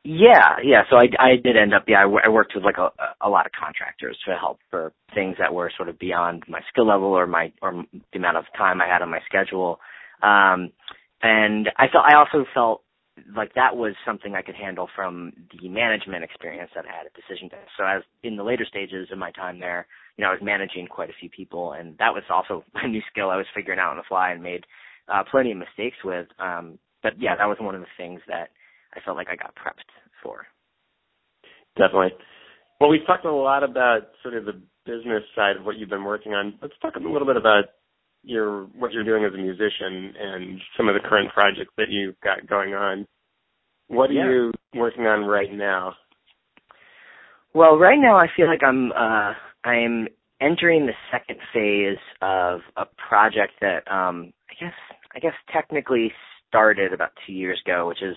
Yeah, 0.06 0.58
yeah. 0.64 0.84
So 0.90 0.96
I, 0.98 1.08
I 1.18 1.36
did 1.42 1.58
end 1.58 1.74
up, 1.74 1.86
yeah, 1.88 2.06
I, 2.06 2.26
I 2.26 2.30
worked 2.30 2.54
with 2.54 2.64
like 2.64 2.78
a, 2.78 2.90
a 3.20 3.30
lot 3.30 3.46
of 3.46 3.52
contractors 3.58 4.18
to 4.28 4.36
help 4.38 4.60
for 4.70 4.94
things 5.14 5.36
that 5.40 5.54
were 5.54 5.72
sort 5.76 5.90
of 5.90 5.98
beyond 5.98 6.44
my 6.48 6.60
skill 6.72 6.86
level 6.88 7.08
or 7.08 7.26
my, 7.26 7.52
or 7.62 7.84
the 8.12 8.18
amount 8.20 8.38
of 8.38 8.46
time 8.56 8.80
I 8.82 8.86
had 8.88 9.02
on 9.02 9.10
my 9.10 9.20
schedule. 9.26 9.80
Um, 10.22 10.72
and 11.22 11.70
I 11.78 11.88
felt, 11.92 12.06
I 12.08 12.14
also 12.16 12.46
felt 12.54 12.84
like 13.36 13.54
that 13.56 13.76
was 13.76 13.96
something 14.06 14.36
I 14.36 14.42
could 14.42 14.54
handle 14.54 14.88
from 14.96 15.34
the 15.60 15.68
management 15.68 16.24
experience 16.24 16.70
that 16.76 16.86
I 16.86 16.96
had 16.96 17.06
at 17.08 17.14
Decision 17.14 17.48
Desk. 17.48 17.66
So 17.78 17.84
as 17.84 18.04
in 18.24 18.36
the 18.36 18.44
later 18.44 18.66
stages 18.70 19.08
of 19.12 19.18
my 19.18 19.32
time 19.32 19.60
there, 19.60 19.88
you 20.18 20.24
know, 20.24 20.30
I 20.30 20.34
was 20.34 20.42
managing 20.44 20.88
quite 20.88 21.10
a 21.10 21.18
few 21.20 21.30
people 21.30 21.74
and 21.74 21.98
that 21.98 22.14
was 22.14 22.24
also 22.30 22.64
a 22.76 22.88
new 22.88 23.02
skill 23.12 23.30
I 23.32 23.38
was 23.38 23.46
figuring 23.56 23.80
out 23.80 23.90
on 23.92 23.98
the 23.98 24.04
fly 24.08 24.32
and 24.32 24.42
made, 24.44 24.64
uh, 25.12 25.24
plenty 25.30 25.52
of 25.52 25.58
mistakes 25.58 25.98
with. 26.04 26.28
Um, 26.40 26.78
but 27.02 27.14
yeah, 27.20 27.36
that 27.36 27.46
was 27.46 27.58
one 27.60 27.74
of 27.76 27.82
the 27.82 27.88
things 27.98 28.22
that, 28.28 28.50
I 28.96 29.00
felt 29.04 29.16
like 29.16 29.28
I 29.28 29.36
got 29.36 29.54
prepped 29.54 29.86
for. 30.22 30.46
Definitely. 31.76 32.12
Well, 32.80 32.90
we've 32.90 33.06
talked 33.06 33.24
a 33.24 33.32
lot 33.32 33.62
about 33.62 34.08
sort 34.22 34.34
of 34.34 34.44
the 34.44 34.60
business 34.84 35.22
side 35.34 35.56
of 35.56 35.64
what 35.64 35.76
you've 35.76 35.90
been 35.90 36.04
working 36.04 36.32
on. 36.32 36.54
Let's 36.62 36.74
talk 36.80 36.96
a 36.96 37.00
little 37.00 37.26
bit 37.26 37.36
about 37.36 37.64
your 38.22 38.64
what 38.78 38.92
you're 38.92 39.04
doing 39.04 39.24
as 39.24 39.32
a 39.32 39.36
musician 39.36 40.12
and 40.18 40.60
some 40.76 40.88
of 40.88 40.94
the 40.94 41.08
current 41.08 41.32
projects 41.32 41.72
that 41.76 41.88
you've 41.90 42.18
got 42.22 42.46
going 42.48 42.74
on. 42.74 43.06
What 43.88 44.10
are 44.10 44.14
yeah. 44.14 44.28
you 44.28 44.52
working 44.74 45.06
on 45.06 45.24
right 45.24 45.52
now? 45.52 45.94
Well, 47.54 47.78
right 47.78 47.98
now 47.98 48.16
I 48.16 48.26
feel 48.36 48.46
like 48.46 48.62
I'm 48.62 48.92
uh 48.92 49.32
I'm 49.64 50.08
entering 50.40 50.86
the 50.86 50.92
second 51.10 51.38
phase 51.54 51.98
of 52.20 52.60
a 52.76 52.84
project 53.08 53.52
that 53.60 53.90
um 53.90 54.32
I 54.50 54.54
guess 54.60 54.74
I 55.14 55.18
guess 55.20 55.34
technically 55.52 56.12
started 56.48 56.92
about 56.92 57.10
2 57.26 57.32
years 57.32 57.60
ago, 57.64 57.88
which 57.88 58.02
is 58.02 58.16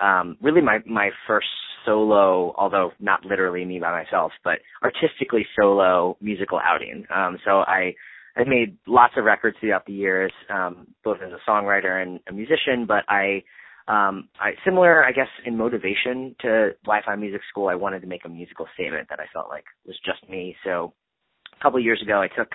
um, 0.00 0.36
really 0.40 0.60
my 0.60 0.78
my 0.86 1.10
first 1.26 1.48
solo, 1.84 2.54
although 2.56 2.92
not 3.00 3.24
literally 3.24 3.64
me 3.64 3.78
by 3.78 3.90
myself, 3.90 4.32
but 4.44 4.58
artistically 4.82 5.46
solo 5.58 6.16
musical 6.20 6.60
outing. 6.62 7.06
Um, 7.14 7.38
so 7.44 7.60
I 7.60 7.94
I've 8.38 8.46
made 8.46 8.76
lots 8.86 9.14
of 9.16 9.24
records 9.24 9.56
throughout 9.60 9.84
the 9.86 9.92
years, 9.92 10.32
um, 10.48 10.86
both 11.02 11.18
as 11.24 11.32
a 11.32 11.50
songwriter 11.50 12.00
and 12.00 12.20
a 12.28 12.32
musician. 12.32 12.86
But 12.86 13.04
I, 13.08 13.42
um, 13.88 14.28
I 14.40 14.52
similar, 14.64 15.04
I 15.04 15.10
guess, 15.10 15.26
in 15.44 15.56
motivation 15.56 16.36
to 16.42 16.70
Wi-Fi 16.84 17.16
Music 17.16 17.40
School, 17.50 17.66
I 17.68 17.74
wanted 17.74 18.00
to 18.00 18.06
make 18.06 18.24
a 18.24 18.28
musical 18.28 18.66
statement 18.74 19.08
that 19.10 19.18
I 19.18 19.24
felt 19.32 19.48
like 19.48 19.64
was 19.86 19.98
just 20.04 20.28
me. 20.30 20.54
So 20.64 20.92
a 21.58 21.62
couple 21.62 21.78
of 21.78 21.84
years 21.84 22.00
ago, 22.00 22.20
I 22.20 22.28
took 22.28 22.50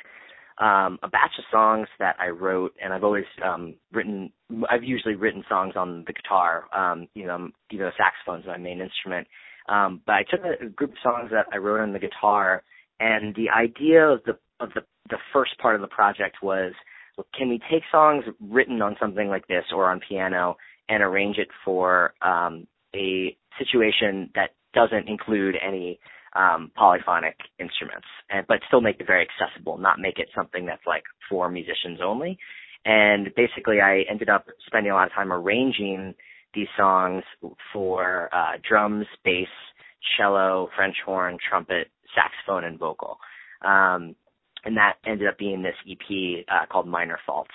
um, 0.59 0.99
a 1.01 1.07
batch 1.09 1.31
of 1.37 1.45
songs 1.51 1.87
that 1.99 2.15
I 2.19 2.29
wrote, 2.29 2.73
and 2.83 2.93
I've 2.93 3.03
always 3.03 3.25
um, 3.43 3.75
written. 3.91 4.31
I've 4.69 4.83
usually 4.83 5.15
written 5.15 5.43
songs 5.49 5.73
on 5.75 6.03
the 6.05 6.13
guitar. 6.13 6.65
Um, 6.75 7.07
you 7.15 7.25
know, 7.25 7.49
even 7.71 7.85
though 7.85 7.91
saxophone 7.97 8.41
is 8.41 8.45
my 8.45 8.57
main 8.57 8.81
instrument. 8.81 9.27
Um, 9.69 10.01
but 10.05 10.13
I 10.13 10.23
took 10.23 10.41
a, 10.41 10.65
a 10.65 10.69
group 10.69 10.91
of 10.91 10.97
songs 11.01 11.31
that 11.31 11.47
I 11.51 11.57
wrote 11.57 11.81
on 11.81 11.93
the 11.93 11.99
guitar, 11.99 12.63
and 12.99 13.33
the 13.35 13.49
idea 13.49 14.05
of 14.05 14.21
the 14.25 14.37
of 14.59 14.69
the 14.75 14.81
the 15.09 15.17
first 15.33 15.57
part 15.59 15.75
of 15.75 15.81
the 15.81 15.87
project 15.87 16.37
was, 16.41 16.73
well, 17.17 17.27
can 17.37 17.49
we 17.49 17.59
take 17.71 17.83
songs 17.91 18.23
written 18.39 18.81
on 18.81 18.95
something 18.99 19.27
like 19.27 19.47
this 19.47 19.65
or 19.73 19.89
on 19.89 19.99
piano 20.07 20.55
and 20.89 21.01
arrange 21.01 21.37
it 21.37 21.49
for 21.65 22.13
um, 22.21 22.67
a 22.95 23.35
situation 23.57 24.29
that 24.35 24.51
doesn't 24.73 25.07
include 25.07 25.55
any 25.65 25.99
um, 26.35 26.71
polyphonic 26.75 27.35
instruments, 27.59 28.07
and, 28.29 28.45
but 28.47 28.59
still 28.67 28.81
make 28.81 28.99
it 28.99 29.07
very 29.07 29.27
accessible, 29.27 29.77
not 29.77 29.99
make 29.99 30.19
it 30.19 30.29
something 30.35 30.65
that's 30.65 30.85
like 30.87 31.03
for 31.29 31.49
musicians 31.49 31.99
only. 32.03 32.37
And 32.85 33.29
basically, 33.35 33.79
I 33.81 34.03
ended 34.09 34.29
up 34.29 34.45
spending 34.65 34.91
a 34.91 34.95
lot 34.95 35.07
of 35.07 35.13
time 35.13 35.31
arranging 35.31 36.15
these 36.53 36.67
songs 36.77 37.23
for 37.71 38.29
uh, 38.33 38.57
drums, 38.67 39.05
bass, 39.23 39.47
cello, 40.17 40.69
French 40.75 40.95
horn, 41.05 41.37
trumpet, 41.49 41.87
saxophone, 42.13 42.65
and 42.65 42.77
vocal. 42.77 43.17
Um, 43.63 44.15
and 44.65 44.77
that 44.77 44.95
ended 45.05 45.27
up 45.27 45.37
being 45.37 45.61
this 45.61 45.75
EP 45.89 46.45
uh, 46.49 46.65
called 46.71 46.87
Minor 46.87 47.19
Faults 47.25 47.51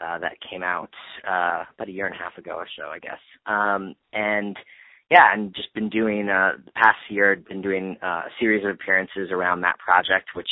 uh, 0.00 0.18
that 0.18 0.36
came 0.48 0.62
out 0.62 0.90
uh, 1.26 1.64
about 1.74 1.88
a 1.88 1.92
year 1.92 2.06
and 2.06 2.14
a 2.14 2.18
half 2.18 2.36
ago 2.38 2.52
or 2.52 2.68
so, 2.76 2.84
I 2.84 2.98
guess. 2.98 3.18
Um, 3.46 3.94
and 4.12 4.56
yeah, 5.10 5.32
and 5.32 5.54
just 5.54 5.72
been 5.74 5.88
doing 5.88 6.28
uh 6.28 6.52
the 6.64 6.72
past 6.72 6.98
year 7.10 7.36
been 7.48 7.62
doing 7.62 7.96
uh, 8.02 8.22
a 8.26 8.30
series 8.40 8.64
of 8.64 8.70
appearances 8.70 9.30
around 9.30 9.60
that 9.60 9.78
project, 9.78 10.30
which 10.34 10.48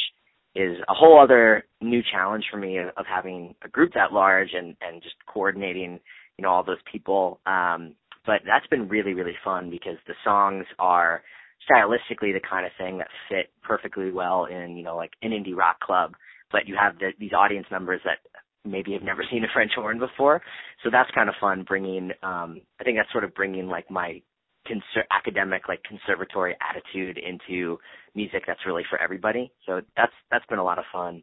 is 0.54 0.76
a 0.88 0.94
whole 0.94 1.20
other 1.20 1.64
new 1.80 2.00
challenge 2.12 2.44
for 2.50 2.58
me 2.58 2.78
of, 2.78 2.88
of 2.96 3.06
having 3.06 3.54
a 3.64 3.68
group 3.68 3.92
that 3.94 4.12
large 4.12 4.50
and 4.54 4.76
and 4.80 5.02
just 5.02 5.16
coordinating, 5.26 5.98
you 6.38 6.42
know, 6.42 6.50
all 6.50 6.64
those 6.64 6.82
people. 6.90 7.40
Um, 7.46 7.94
but 8.26 8.40
that's 8.46 8.66
been 8.68 8.88
really 8.88 9.14
really 9.14 9.36
fun 9.44 9.70
because 9.70 9.96
the 10.06 10.14
songs 10.24 10.66
are 10.78 11.22
stylistically 11.70 12.32
the 12.32 12.40
kind 12.48 12.66
of 12.66 12.72
thing 12.78 12.98
that 12.98 13.08
fit 13.28 13.50
perfectly 13.62 14.10
well 14.10 14.46
in 14.46 14.76
you 14.76 14.82
know 14.84 14.96
like 14.96 15.12
an 15.22 15.30
indie 15.30 15.56
rock 15.56 15.80
club 15.80 16.12
but 16.54 16.68
you 16.68 16.76
have 16.80 16.98
the, 16.98 17.10
these 17.18 17.32
audience 17.32 17.66
members 17.70 18.00
that 18.04 18.18
maybe 18.64 18.92
have 18.92 19.02
never 19.02 19.24
seen 19.30 19.44
a 19.44 19.48
French 19.52 19.72
horn 19.74 19.98
before. 19.98 20.40
So 20.82 20.90
that's 20.90 21.10
kind 21.14 21.28
of 21.28 21.34
fun 21.40 21.64
bringing, 21.66 22.12
um, 22.22 22.60
I 22.80 22.84
think 22.84 22.96
that's 22.96 23.10
sort 23.12 23.24
of 23.24 23.34
bringing 23.34 23.66
like 23.66 23.90
my 23.90 24.22
conser- 24.66 25.06
academic, 25.10 25.68
like 25.68 25.80
conservatory 25.84 26.56
attitude 26.60 27.18
into 27.18 27.78
music 28.14 28.44
that's 28.46 28.60
really 28.66 28.82
for 28.88 29.00
everybody. 29.00 29.52
So 29.66 29.80
that's, 29.96 30.12
that's 30.30 30.46
been 30.46 30.58
a 30.58 30.64
lot 30.64 30.78
of 30.78 30.84
fun. 30.92 31.22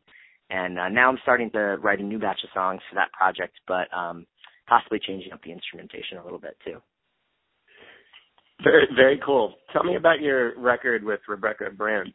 And 0.49 0.77
uh, 0.77 0.89
now 0.89 1.09
I'm 1.09 1.17
starting 1.21 1.49
to 1.51 1.77
write 1.81 1.99
a 1.99 2.03
new 2.03 2.19
batch 2.19 2.39
of 2.43 2.49
songs 2.53 2.81
for 2.89 2.95
that 2.95 3.11
project, 3.13 3.53
but 3.67 3.87
um, 3.95 4.25
possibly 4.67 4.99
changing 4.99 5.31
up 5.31 5.41
the 5.43 5.51
instrumentation 5.51 6.17
a 6.17 6.23
little 6.23 6.39
bit 6.39 6.57
too. 6.65 6.77
Very, 8.63 8.87
very 8.95 9.19
cool. 9.25 9.55
Tell 9.73 9.83
me 9.83 9.95
about 9.95 10.21
your 10.21 10.59
record 10.59 11.03
with 11.03 11.19
Rebecca 11.27 11.69
Brand. 11.75 12.13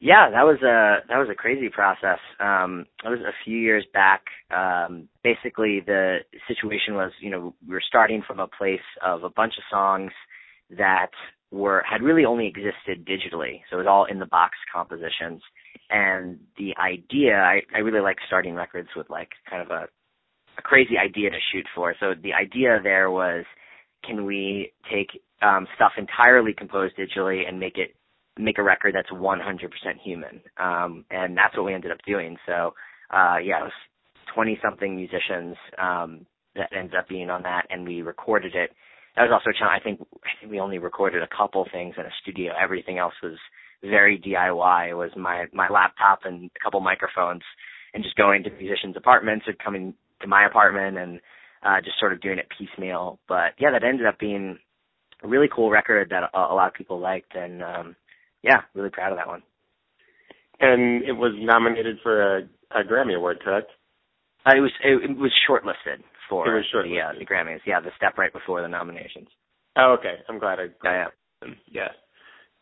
Yeah, 0.00 0.30
that 0.30 0.44
was 0.44 0.56
a 0.62 1.06
that 1.08 1.18
was 1.18 1.28
a 1.30 1.34
crazy 1.34 1.68
process. 1.68 2.18
Um, 2.40 2.86
it 3.04 3.08
was 3.10 3.20
a 3.20 3.36
few 3.44 3.58
years 3.58 3.84
back. 3.92 4.22
Um, 4.50 5.08
basically, 5.22 5.80
the 5.86 6.20
situation 6.48 6.94
was, 6.94 7.12
you 7.20 7.30
know, 7.30 7.54
we 7.68 7.74
were 7.74 7.82
starting 7.86 8.22
from 8.26 8.40
a 8.40 8.46
place 8.48 8.80
of 9.04 9.24
a 9.24 9.30
bunch 9.30 9.54
of 9.58 9.64
songs 9.70 10.10
that 10.78 11.10
were 11.50 11.84
had 11.88 12.02
really 12.02 12.24
only 12.24 12.46
existed 12.46 13.06
digitally, 13.06 13.60
so 13.68 13.76
it 13.76 13.80
was 13.80 13.86
all 13.86 14.06
in 14.06 14.18
the 14.18 14.26
box 14.26 14.54
compositions. 14.72 15.42
And 15.90 16.38
the 16.56 16.74
idea, 16.78 17.36
I, 17.36 17.60
I 17.74 17.80
really 17.80 18.00
like 18.00 18.16
starting 18.26 18.54
records 18.54 18.88
with 18.96 19.10
like 19.10 19.28
kind 19.50 19.60
of 19.62 19.70
a 19.70 19.86
a 20.58 20.62
crazy 20.62 20.96
idea 20.98 21.30
to 21.30 21.38
shoot 21.52 21.66
for. 21.74 21.94
So 22.00 22.14
the 22.22 22.32
idea 22.32 22.80
there 22.82 23.10
was, 23.10 23.44
can 24.04 24.24
we 24.24 24.72
take 24.90 25.08
um, 25.42 25.66
stuff 25.76 25.92
entirely 25.98 26.54
composed 26.54 26.96
digitally 26.96 27.46
and 27.48 27.60
make 27.60 27.76
it 27.78 27.94
make 28.40 28.58
a 28.58 28.62
record 28.62 28.94
that's 28.94 29.10
100% 29.10 29.40
human. 30.02 30.40
Um, 30.58 31.04
and 31.10 31.36
that's 31.36 31.56
what 31.56 31.66
we 31.66 31.74
ended 31.74 31.90
up 31.90 31.98
doing. 32.06 32.36
So, 32.46 32.74
uh, 33.10 33.36
yeah, 33.42 33.60
it 33.60 33.64
was 33.64 33.72
20 34.34 34.58
something 34.62 34.96
musicians, 34.96 35.56
um, 35.78 36.26
that 36.56 36.70
ended 36.76 36.96
up 36.96 37.08
being 37.08 37.30
on 37.30 37.42
that 37.42 37.66
and 37.70 37.86
we 37.86 38.02
recorded 38.02 38.54
it. 38.54 38.70
That 39.16 39.22
was 39.22 39.30
also, 39.32 39.50
I 39.64 39.80
think, 39.80 40.00
I 40.24 40.28
think 40.40 40.52
we 40.52 40.60
only 40.60 40.78
recorded 40.78 41.22
a 41.22 41.28
couple 41.36 41.66
things 41.72 41.94
in 41.98 42.04
a 42.04 42.10
studio. 42.22 42.52
Everything 42.60 42.98
else 42.98 43.14
was 43.22 43.36
very 43.82 44.18
DIY. 44.18 44.90
It 44.90 44.94
was 44.94 45.10
my, 45.16 45.46
my 45.52 45.68
laptop 45.68 46.20
and 46.24 46.50
a 46.54 46.64
couple 46.64 46.80
microphones 46.80 47.42
and 47.94 48.04
just 48.04 48.16
going 48.16 48.44
to 48.44 48.50
musicians' 48.50 48.96
apartments 48.96 49.46
or 49.48 49.54
coming 49.54 49.94
to 50.22 50.28
my 50.28 50.46
apartment 50.46 50.98
and, 50.98 51.20
uh, 51.62 51.80
just 51.84 51.98
sort 51.98 52.12
of 52.12 52.20
doing 52.20 52.38
it 52.38 52.46
piecemeal. 52.56 53.18
But 53.28 53.54
yeah, 53.58 53.70
that 53.72 53.84
ended 53.84 54.06
up 54.06 54.18
being 54.18 54.58
a 55.22 55.28
really 55.28 55.48
cool 55.54 55.70
record 55.70 56.10
that 56.10 56.30
a, 56.32 56.38
a 56.38 56.54
lot 56.54 56.68
of 56.68 56.74
people 56.74 56.98
liked 57.00 57.34
and, 57.34 57.62
um, 57.62 57.96
yeah, 58.42 58.62
really 58.74 58.90
proud 58.90 59.12
of 59.12 59.18
that 59.18 59.28
one. 59.28 59.42
And 60.60 61.02
it 61.04 61.12
was 61.12 61.32
nominated 61.38 61.98
for 62.02 62.38
a, 62.38 62.42
a 62.72 62.84
Grammy 62.84 63.16
Award, 63.16 63.40
correct? 63.42 63.70
Uh, 64.46 64.52
it 64.56 64.60
was 64.60 64.72
it, 64.82 65.10
it 65.10 65.16
was 65.16 65.32
shortlisted 65.48 66.02
for 66.28 66.46
it 66.46 66.54
was 66.54 66.64
shortlisted. 66.74 66.90
the 66.94 67.00
uh, 67.00 67.18
the 67.18 67.26
Grammys. 67.26 67.60
Yeah, 67.66 67.80
the 67.80 67.90
step 67.96 68.16
right 68.18 68.32
before 68.32 68.62
the 68.62 68.68
nominations. 68.68 69.28
Oh, 69.76 69.96
okay. 69.98 70.16
I'm 70.28 70.38
glad 70.38 70.58
I. 70.58 70.66
Yeah, 70.84 71.06
yeah. 71.42 71.48
yeah. 71.70 71.88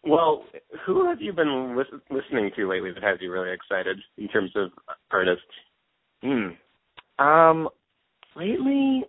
Well, 0.05 0.45
who 0.87 1.07
have 1.09 1.21
you 1.21 1.33
been 1.33 1.77
lis- 1.77 2.01
listening 2.11 2.51
to 2.57 2.69
lately 2.69 2.93
that 2.93 3.03
has 3.03 3.19
you 3.21 3.33
really 3.33 3.53
excited 3.53 3.99
in 4.17 4.29
terms 4.29 4.51
of 4.55 4.71
artists? 5.11 5.43
Hmm. 6.23 6.51
Um, 7.23 7.69
lately, 8.37 9.05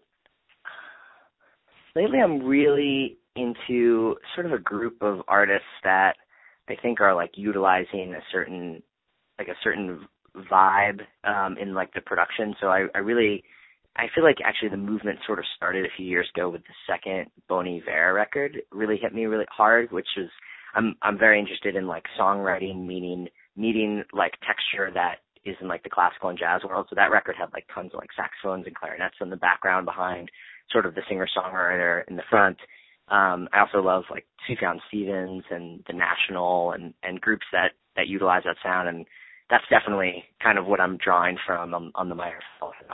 lately 1.95 2.19
I'm 2.19 2.43
really 2.43 3.17
into 3.35 4.15
sort 4.33 4.47
of 4.47 4.53
a 4.53 4.57
group 4.57 4.97
of 5.01 5.21
artists 5.27 5.67
that 5.83 6.13
I 6.69 6.75
think 6.81 7.01
are 7.01 7.15
like 7.15 7.31
utilizing 7.35 8.13
a 8.13 8.21
certain 8.31 8.81
like 9.37 9.47
a 9.47 9.57
certain 9.63 10.07
vibe 10.51 11.01
um 11.23 11.57
in 11.57 11.73
like 11.73 11.93
the 11.93 12.01
production. 12.01 12.55
So 12.61 12.67
I, 12.67 12.85
I 12.95 12.99
really 12.99 13.43
I 13.95 14.05
feel 14.13 14.23
like 14.23 14.37
actually 14.45 14.69
the 14.69 14.77
movement 14.77 15.19
sort 15.25 15.39
of 15.39 15.45
started 15.55 15.85
a 15.85 15.95
few 15.97 16.05
years 16.05 16.29
ago 16.35 16.49
with 16.49 16.61
the 16.61 16.73
second 16.87 17.31
Bon 17.47 17.67
Iver 17.67 18.13
record. 18.13 18.61
Really 18.71 18.97
hit 18.97 19.13
me 19.13 19.25
really 19.25 19.45
hard, 19.49 19.91
which 19.91 20.07
is 20.17 20.29
I'm 20.75 20.95
I'm 21.01 21.17
very 21.17 21.39
interested 21.39 21.75
in 21.75 21.87
like 21.87 22.03
songwriting, 22.19 22.85
meaning 22.85 23.27
needing 23.55 24.03
like 24.13 24.33
texture 24.45 24.91
that 24.93 25.17
is 25.45 25.55
in 25.61 25.67
like 25.67 25.83
the 25.83 25.89
classical 25.89 26.29
and 26.29 26.37
jazz 26.37 26.61
world. 26.63 26.87
So 26.89 26.95
that 26.95 27.11
record 27.11 27.35
had 27.37 27.51
like 27.53 27.65
tons 27.73 27.91
of 27.93 27.99
like 27.99 28.09
saxophones 28.15 28.67
and 28.67 28.75
clarinets 28.75 29.15
in 29.21 29.29
the 29.29 29.37
background 29.37 29.85
behind 29.85 30.29
sort 30.71 30.85
of 30.85 30.95
the 30.95 31.01
singer 31.09 31.27
songwriter 31.35 32.03
in 32.07 32.15
the 32.15 32.23
front. 32.29 32.57
Um, 33.09 33.49
I 33.51 33.61
also 33.61 33.81
love 33.85 34.03
like 34.11 34.25
Sufjan 34.47 34.79
Stevens 34.87 35.43
and 35.49 35.83
the 35.87 35.93
National 35.93 36.71
and 36.71 36.93
and 37.03 37.19
groups 37.19 37.45
that 37.51 37.71
that 37.95 38.07
utilize 38.07 38.43
that 38.45 38.57
sound, 38.63 38.87
and 38.87 39.05
that's 39.49 39.63
definitely 39.69 40.23
kind 40.41 40.57
of 40.57 40.67
what 40.67 40.79
I'm 40.79 40.97
drawing 40.97 41.37
from 41.45 41.73
on, 41.73 41.91
on 41.95 42.09
the 42.09 42.15
Meyer 42.15 42.39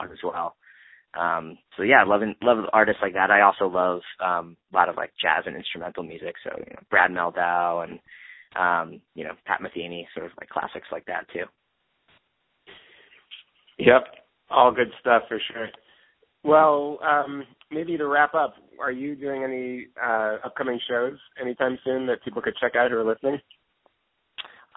as 0.02 0.18
well. 0.24 0.56
Um, 1.20 1.58
so 1.78 1.84
yeah, 1.84 2.04
loving 2.06 2.36
love 2.42 2.66
artists 2.74 3.02
like 3.02 3.14
that. 3.14 3.32
I 3.32 3.42
also 3.42 3.68
love 3.68 4.02
um, 4.24 4.58
a 4.72 4.76
lot 4.76 4.90
of 4.90 4.96
like 4.96 5.12
jazz 5.22 5.44
and 5.46 5.56
instrumental 5.56 6.04
music. 6.04 6.36
So 6.44 6.52
you 6.58 6.74
know, 6.74 6.82
Brad 6.90 7.12
Mehldau 7.12 7.84
and 7.88 8.00
um, 8.58 9.02
you 9.16 9.24
know 9.24 9.34
Pat 9.46 9.62
Metheny, 9.62 10.06
sort 10.14 10.26
of 10.26 10.32
like 10.40 10.50
classics 10.50 10.88
like 10.92 11.06
that 11.06 11.28
too. 11.34 11.46
Yep, 13.80 14.06
all 14.50 14.72
good 14.72 14.92
stuff 15.02 15.24
for 15.28 15.40
sure. 15.52 15.70
Well, 16.44 17.00
um, 17.04 17.44
maybe 17.72 17.98
to 17.98 18.08
wrap 18.08 18.34
up, 18.34 18.56
are 18.80 18.92
you 18.92 19.16
doing 19.16 19.44
any 19.44 19.88
uh, 20.02 20.38
upcoming 20.46 20.80
shows 20.88 21.18
anytime 21.42 21.78
soon 21.84 22.08
that 22.08 22.24
people 22.24 22.42
could 22.42 22.56
check 22.60 22.76
out 22.76 22.92
who 22.92 22.98
are 22.98 23.06
listening? 23.06 23.40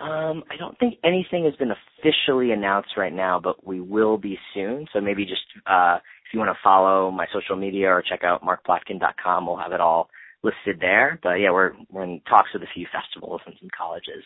Um, 0.01 0.45
I 0.49 0.57
don't 0.57 0.79
think 0.79 0.95
anything 1.03 1.45
has 1.45 1.57
been 1.57 1.73
officially 1.73 2.53
announced 2.53 2.91
right 2.97 3.13
now, 3.13 3.41
but 3.43 3.67
we 3.67 3.81
will 3.81 4.17
be 4.17 4.39
soon. 4.55 4.87
So 4.93 5.01
maybe 5.01 5.25
just 5.25 5.43
uh, 5.67 5.97
if 5.97 6.33
you 6.33 6.39
want 6.39 6.51
to 6.51 6.59
follow 6.63 7.11
my 7.11 7.27
social 7.33 7.57
media 7.57 7.89
or 7.89 8.03
check 8.03 8.23
out 8.23 8.45
markplotkin.com, 8.45 9.47
we'll 9.47 9.57
have 9.57 9.73
it 9.73 9.81
all 9.81 10.09
listed 10.45 10.79
there. 10.81 11.19
But 11.21 11.35
yeah, 11.35 11.51
we're 11.51 11.73
we're 11.91 12.05
in 12.05 12.21
talks 12.29 12.51
with 12.53 12.63
a 12.63 12.73
few 12.73 12.87
festivals 12.93 13.41
and 13.45 13.57
some 13.59 13.71
colleges. 13.77 14.23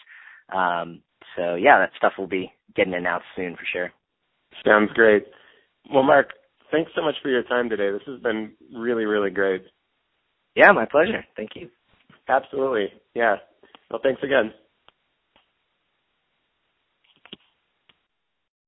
Um, 0.54 1.00
so 1.36 1.54
yeah, 1.54 1.78
that 1.78 1.92
stuff 1.96 2.14
will 2.18 2.26
be 2.26 2.52
getting 2.76 2.94
announced 2.94 3.26
soon 3.34 3.56
for 3.56 3.64
sure. 3.72 3.92
Sounds 4.66 4.90
great. 4.92 5.24
Well, 5.92 6.02
Mark, 6.02 6.32
thanks 6.72 6.90
so 6.96 7.02
much 7.02 7.14
for 7.22 7.28
your 7.28 7.44
time 7.44 7.68
today. 7.68 7.90
This 7.92 8.02
has 8.06 8.20
been 8.20 8.52
really, 8.74 9.04
really 9.04 9.30
great. 9.30 9.62
Yeah, 10.56 10.72
my 10.72 10.86
pleasure. 10.86 11.24
Thank 11.36 11.50
you. 11.54 11.70
Absolutely. 12.28 12.88
Yeah. 13.14 13.36
Well, 13.90 14.00
thanks 14.02 14.22
again. 14.24 14.52